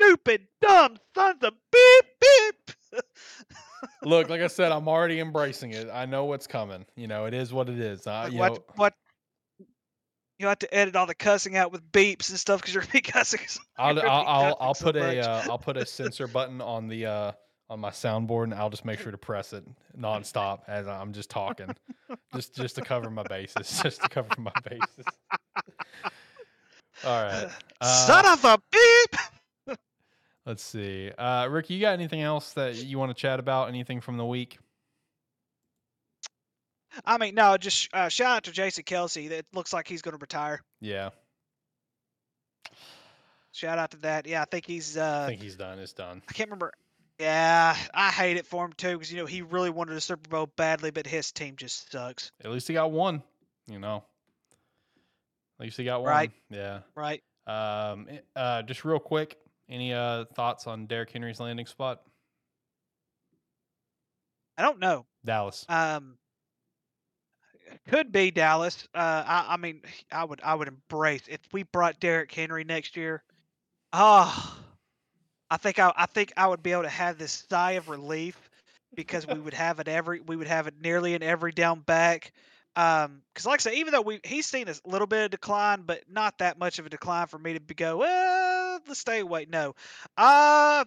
[0.00, 2.76] stupid dumb sons of beep beep
[4.04, 5.88] Look, like I said, I'm already embracing it.
[5.92, 6.86] I know what's coming.
[6.96, 8.06] You know, it is what it is.
[8.06, 8.94] I, Like, you what know, what
[10.38, 12.92] you have to edit all the cussing out with beeps and stuff because you're gonna
[12.92, 13.40] be cussing.
[13.76, 15.18] I'll I'll I'll, I'll so put a much.
[15.18, 17.32] uh, I'll put a censor button on the uh,
[17.70, 19.64] on my soundboard, and I'll just make sure to press it
[19.98, 21.74] nonstop as I'm just talking,
[22.34, 25.04] just just to cover my bases, just to cover my bases.
[27.04, 27.48] All right,
[27.82, 29.78] Son uh, of a beep!
[30.46, 33.68] let's see, uh, Ricky, you got anything else that you want to chat about?
[33.68, 34.58] Anything from the week?
[37.04, 39.28] I mean, no, just uh, shout out to Jason Kelce.
[39.28, 40.60] That looks like he's going to retire.
[40.80, 41.10] Yeah,
[43.58, 44.24] Shout out to that.
[44.24, 44.96] Yeah, I think he's.
[44.96, 45.80] Uh, I think he's done.
[45.80, 46.22] It's done.
[46.28, 46.72] I can't remember.
[47.18, 50.28] Yeah, I hate it for him too because you know he really wanted a Super
[50.28, 52.30] Bowl badly, but his team just sucks.
[52.44, 53.22] At least he got one.
[53.66, 54.04] You know,
[55.58, 56.10] at least he got one.
[56.10, 56.30] Right.
[56.48, 56.80] Yeah.
[56.94, 57.22] Right?
[57.46, 59.36] Um, eh, uh, just real quick,
[59.68, 62.02] any uh thoughts on Derrick Henry's landing spot?
[64.56, 65.04] I don't know.
[65.24, 65.66] Dallas.
[65.68, 66.18] Um,
[67.88, 68.86] could be Dallas.
[68.94, 69.82] Uh, I, I mean,
[70.12, 73.22] I would I would embrace if we brought Derrick Henry next year.
[73.92, 74.58] Oh,
[75.50, 78.38] I think I I think I would be able to have this sigh of relief
[78.94, 82.32] because we would have it every we would have it nearly in every down back.
[82.76, 85.82] Um, because like I said, even though we he's seen a little bit of decline,
[85.82, 87.98] but not that much of a decline for me to be go.
[87.98, 89.46] Well, let's stay away.
[89.50, 89.74] No,
[90.16, 90.84] uh,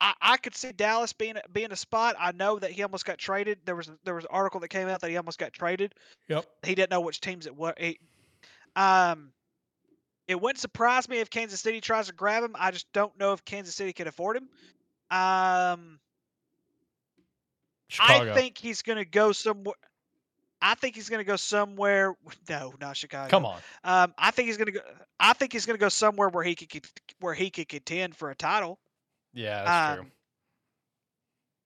[0.00, 2.16] I, I could see Dallas being a- being a spot.
[2.18, 3.58] I know that he almost got traded.
[3.64, 5.94] There was there was an article that came out that he almost got traded.
[6.28, 6.46] Yep.
[6.64, 7.74] He didn't know which teams it was.
[7.78, 7.98] He,
[8.74, 9.32] um,
[10.28, 12.56] it wouldn't surprise me if Kansas City tries to grab him.
[12.58, 14.48] I just don't know if Kansas City can afford him.
[15.10, 15.98] Um,
[17.88, 18.32] Chicago.
[18.32, 19.74] I think he's going to go somewhere.
[20.60, 22.16] I think he's going to go somewhere.
[22.48, 23.28] No, not Chicago.
[23.28, 23.58] Come on.
[23.84, 24.80] Um, I think he's going to go.
[25.18, 26.86] I think he's going to go somewhere where he could
[27.20, 28.78] where he could contend for a title.
[29.34, 30.10] Yeah, that's true.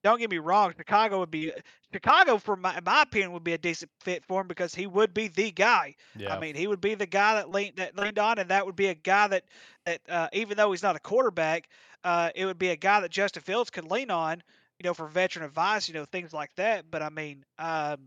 [0.03, 0.73] Don't get me wrong.
[0.75, 1.51] Chicago would be
[1.93, 5.13] Chicago, for my my opinion, would be a decent fit for him because he would
[5.13, 5.95] be the guy.
[6.17, 6.35] Yeah.
[6.35, 8.75] I mean, he would be the guy that leaned that leaned on, and that would
[8.75, 9.43] be a guy that
[9.85, 11.69] that uh, even though he's not a quarterback,
[12.03, 14.41] uh, it would be a guy that Justin Fields could lean on,
[14.79, 16.85] you know, for veteran advice, you know, things like that.
[16.89, 17.97] But I mean, um,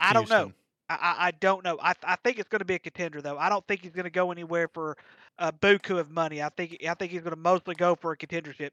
[0.00, 0.52] I don't know.
[0.88, 1.78] I, I, I don't know.
[1.82, 3.36] I, I think it's going to be a contender though.
[3.36, 4.96] I don't think he's going to go anywhere for
[5.38, 6.42] a buku of money.
[6.42, 8.70] I think I think he's going to mostly go for a contendership.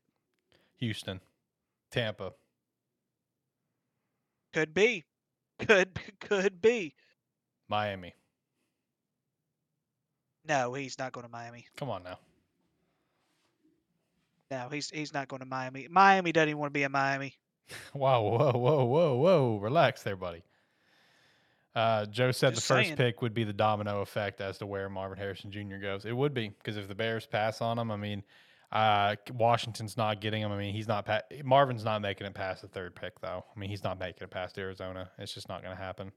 [0.77, 1.19] Houston.
[1.91, 2.33] Tampa.
[4.55, 5.03] Could be,
[5.59, 6.95] could could be.
[7.67, 8.13] Miami.
[10.47, 11.65] No, he's not going to Miami.
[11.75, 12.19] Come on now.
[14.49, 15.89] No, he's he's not going to Miami.
[15.91, 17.35] Miami doesn't even want to be in Miami.
[17.93, 19.57] Wow, whoa, whoa, whoa, whoa.
[19.57, 20.43] Relax there, buddy.
[21.75, 22.95] Uh, Joe said Just the first saying.
[22.95, 25.77] pick would be the domino effect as to where Marvin Harrison Jr.
[25.81, 26.05] goes.
[26.05, 28.23] It would be because if the Bears pass on him, I mean,
[28.71, 30.51] uh, Washington's not getting him.
[30.51, 31.05] I mean, he's not.
[31.05, 33.43] Pa- Marvin's not making it past the third pick, though.
[33.55, 35.09] I mean, he's not making it past Arizona.
[35.17, 36.11] It's just not going to happen.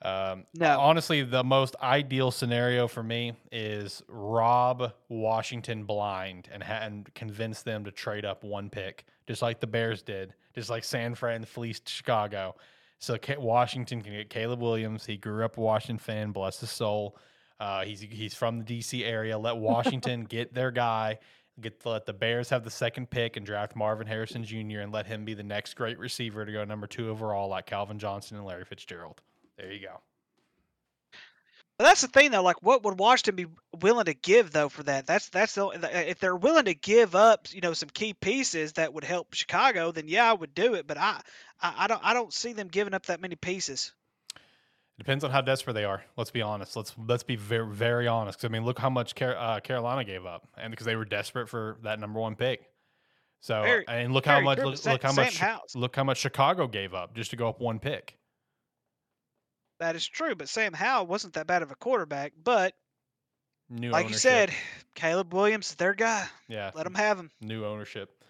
[0.00, 0.78] Um, No.
[0.78, 7.62] honestly, the most ideal scenario for me is rob Washington blind and ha- and convince
[7.62, 11.44] them to trade up one pick, just like the Bears did, just like San Fran
[11.44, 12.54] fleeced Chicago.
[13.00, 15.04] So Ca- Washington can get Caleb Williams.
[15.04, 17.16] He grew up a Washington fan, bless his soul.
[17.60, 19.38] Uh, he's he's from the DC area.
[19.38, 21.18] Let Washington get their guy.
[21.60, 24.80] Get let the Bears have the second pick and draft Marvin Harrison Jr.
[24.80, 27.98] and let him be the next great receiver to go number two overall, like Calvin
[27.98, 29.20] Johnson and Larry Fitzgerald.
[29.56, 30.00] There you go.
[31.78, 32.42] But that's the thing, though.
[32.42, 33.46] Like, what would Washington be
[33.80, 35.06] willing to give though for that?
[35.06, 38.72] That's that's the the- if they're willing to give up, you know, some key pieces
[38.74, 40.88] that would help Chicago, then yeah, I would do it.
[40.88, 41.20] But I,
[41.60, 43.92] I, I don't I don't see them giving up that many pieces.
[44.98, 46.04] Depends on how desperate they are.
[46.16, 46.74] Let's be honest.
[46.76, 48.44] Let's let's be very very honest.
[48.44, 51.48] I mean, look how much Car- uh, Carolina gave up, and because they were desperate
[51.48, 52.68] for that number one pick.
[53.40, 56.18] So Very- and look how much look, look how Sam much Howell's- look how much
[56.18, 58.18] Chicago gave up just to go up one pick.
[59.78, 60.34] That is true.
[60.34, 62.32] But Sam Howell wasn't that bad of a quarterback.
[62.42, 62.74] But
[63.70, 64.52] New like you said,
[64.94, 66.26] Caleb Williams their guy.
[66.48, 67.30] yeah, Let them have him.
[67.40, 68.24] new ownership.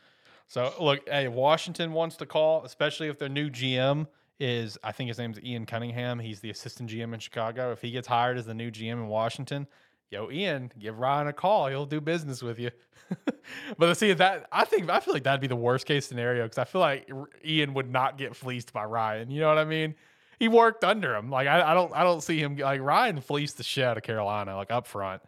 [0.49, 4.07] So look, hey, Washington wants to call, especially if their new GM
[4.41, 6.19] is, I think his name's Ian Cunningham.
[6.19, 7.73] He's the assistant GM in Chicago.
[7.73, 9.67] If he gets hired as the new GM in Washington,
[10.11, 11.69] yo, Ian, give Ryan a call.
[11.69, 12.71] He'll do business with you.
[13.79, 16.59] but see that I think I feel like that'd be the worst case scenario because
[16.59, 17.11] I feel like
[17.45, 19.31] Ian would not get fleeced by Ryan.
[19.31, 19.95] You know what I mean?
[20.39, 21.31] He worked under him.
[21.31, 24.03] Like I, I don't I don't see him like Ryan fleeced the shit out of
[24.03, 25.23] Carolina like up front.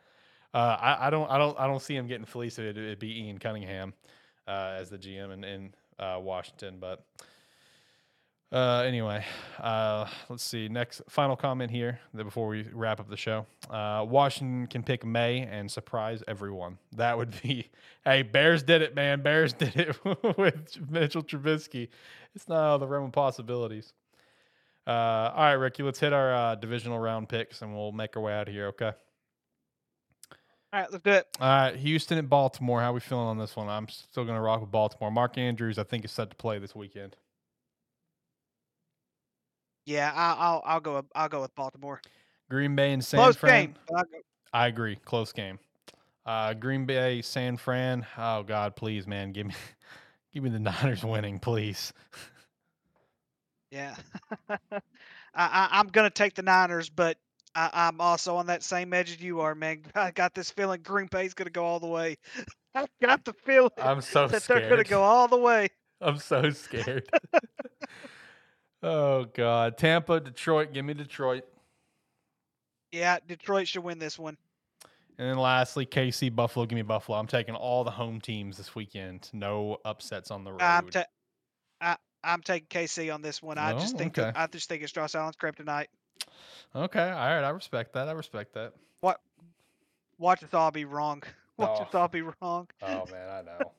[0.52, 2.58] Uh, I, I don't I don't I don't see him getting fleeced.
[2.58, 3.94] It'd, it'd be Ian Cunningham
[4.46, 6.76] uh, as the GM in, in uh, Washington.
[6.80, 7.04] But
[8.52, 9.24] uh, anyway,
[9.60, 10.68] uh, let's see.
[10.68, 13.46] Next final comment here that before we wrap up the show.
[13.68, 16.78] Uh, Washington can pick May and surprise everyone.
[16.96, 17.70] That would be
[18.04, 19.22] hey Bears did it, man.
[19.22, 19.96] Bears did it
[20.36, 21.88] with Mitchell Trubisky.
[22.34, 23.92] It's not out of the realm of possibilities.
[24.84, 28.22] Uh, all right, Ricky, let's hit our uh, divisional round picks and we'll make our
[28.22, 28.66] way out of here.
[28.68, 28.92] Okay.
[30.72, 31.26] All right, let's do it.
[31.40, 32.80] All right, Houston and Baltimore.
[32.80, 33.68] How we feeling on this one?
[33.68, 35.10] I'm still going to rock with Baltimore.
[35.10, 37.16] Mark Andrews, I think, is set to play this weekend.
[39.90, 41.04] Yeah, I, I'll I'll go.
[41.16, 42.00] I'll go with Baltimore.
[42.48, 43.74] Green Bay and San Close Fran.
[43.88, 43.98] game.
[44.52, 44.94] I agree.
[45.04, 45.58] Close game.
[46.24, 48.06] Uh, Green Bay, San Fran.
[48.16, 49.54] Oh God, please, man, give me,
[50.32, 51.92] give me the Niners winning, please.
[53.72, 53.96] Yeah,
[54.48, 54.58] I,
[55.34, 57.16] I, I'm gonna take the Niners, but
[57.56, 59.82] I, I'm also on that same edge as you are, man.
[59.96, 62.16] I got this feeling Green Bay's gonna go all the way.
[62.76, 64.62] I got the feeling I'm so that scared.
[64.62, 65.68] they're gonna go all the way.
[66.00, 67.10] I'm so scared.
[68.82, 70.72] Oh God, Tampa, Detroit.
[70.72, 71.44] Give me Detroit.
[72.92, 74.36] Yeah, Detroit should win this one.
[75.18, 76.64] And then lastly, KC, Buffalo.
[76.66, 77.18] Give me Buffalo.
[77.18, 79.28] I'm taking all the home teams this weekend.
[79.32, 80.62] No upsets on the road.
[80.62, 81.04] I'm ta-
[81.80, 83.58] I, I'm taking KC on this one.
[83.58, 84.32] I just Oh, think okay.
[84.34, 85.86] I just think it's Josh Allen's kryptonite.
[86.74, 87.44] okay, all right.
[87.44, 88.08] I respect that.
[88.08, 88.72] I respect that.
[89.02, 89.20] What?
[90.18, 91.22] Watch us all be wrong.
[91.58, 91.82] Watch Oh.
[91.84, 92.68] us all be wrong.
[92.82, 93.58] Oh man, I know.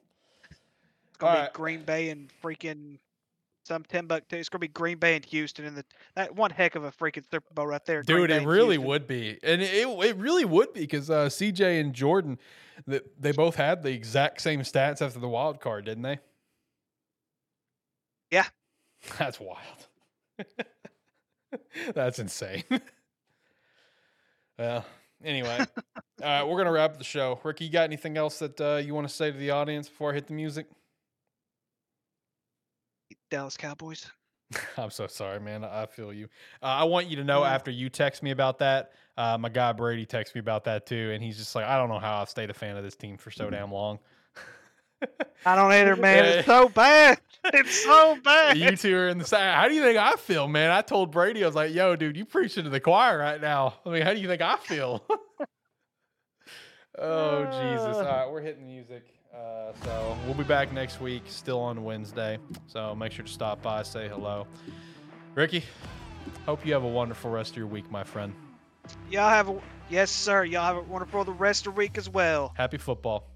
[0.49, 1.53] It's gonna All be right.
[1.53, 2.98] Green Bay and freaking
[3.63, 4.38] some Timbuktu.
[4.38, 5.85] It's gonna be Green Bay and Houston, and the
[6.15, 8.03] that one heck of a freaking Super Bowl right there.
[8.03, 8.88] Dude, it really Houston.
[8.88, 12.39] would be, and it it really would be because uh, CJ and Jordan,
[12.89, 16.19] th- they both had the exact same stats after the wild card, didn't they?
[18.31, 18.45] Yeah.
[19.17, 19.59] that's wild.
[21.93, 22.63] that's insane.
[24.57, 24.85] well,
[25.23, 27.39] anyway, all right, we're gonna wrap up the show.
[27.43, 30.11] Ricky, you got anything else that uh, you want to say to the audience before
[30.11, 30.67] I hit the music?
[33.32, 34.06] Dallas Cowboys.
[34.78, 35.64] I'm so sorry, man.
[35.64, 36.26] I feel you.
[36.62, 37.53] Uh, I want you to know Yeah.
[37.56, 41.12] after you text me about that, uh, my guy Brady texted me about that too,
[41.14, 43.18] and he's just like, I don't know how I've stayed a fan of this team
[43.18, 43.99] for so damn long.
[45.45, 46.26] I don't either, man.
[46.26, 47.20] It's so bad.
[47.45, 48.58] It's so bad.
[48.58, 49.40] you two are in the same.
[49.53, 50.70] How do you think I feel, man?
[50.70, 53.76] I told Brady, I was like, "Yo, dude, you preaching to the choir right now."
[53.86, 55.03] I mean, how do you think I feel?
[56.99, 57.98] oh Jesus!
[57.98, 59.06] All right, we're hitting music.
[59.34, 62.38] Uh, so we'll be back next week, still on Wednesday.
[62.68, 64.45] So make sure to stop by, say hello.
[65.36, 65.64] Ricky,
[66.45, 68.34] hope you have a wonderful rest of your week, my friend.
[69.10, 70.44] Y'all have a yes, sir.
[70.44, 72.53] Y'all have a wonderful the rest of the week as well.
[72.58, 73.28] Happy football.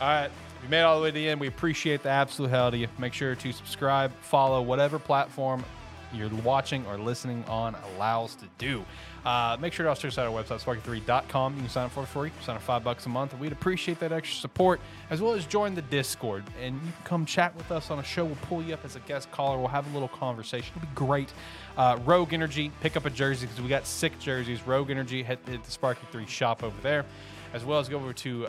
[0.00, 0.26] All right.
[0.26, 2.66] If you made it all the way to the end, we appreciate the absolute hell
[2.66, 2.88] out of you.
[2.98, 5.64] Make sure to subscribe, follow whatever platform
[6.12, 8.84] you're watching or listening on allows to do.
[9.24, 11.54] Uh, make sure to also check out our website, sparke3.com.
[11.54, 13.36] You can sign up for free, sign up five bucks a month.
[13.38, 14.80] We'd appreciate that extra support,
[15.10, 16.44] as well as join the Discord.
[16.62, 18.24] And you can come chat with us on a show.
[18.24, 19.58] We'll pull you up as a guest caller.
[19.58, 20.72] We'll have a little conversation.
[20.76, 21.32] It'll be great.
[21.76, 24.66] Uh, Rogue Energy, pick up a jersey because we got sick jerseys.
[24.66, 27.04] Rogue Energy, hit, hit the SparkE3 shop over there,
[27.52, 28.46] as well as go over to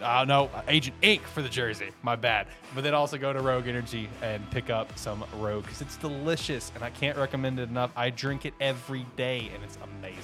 [0.00, 1.90] uh, no, Agent Ink for the jersey.
[2.02, 2.46] My bad.
[2.74, 6.72] But then also go to Rogue Energy and pick up some Rogue because it's delicious
[6.74, 7.90] and I can't recommend it enough.
[7.96, 10.20] I drink it every day and it's amazing.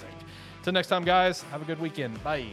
[0.62, 2.22] Till next time, guys, have a good weekend.
[2.22, 2.46] Bye.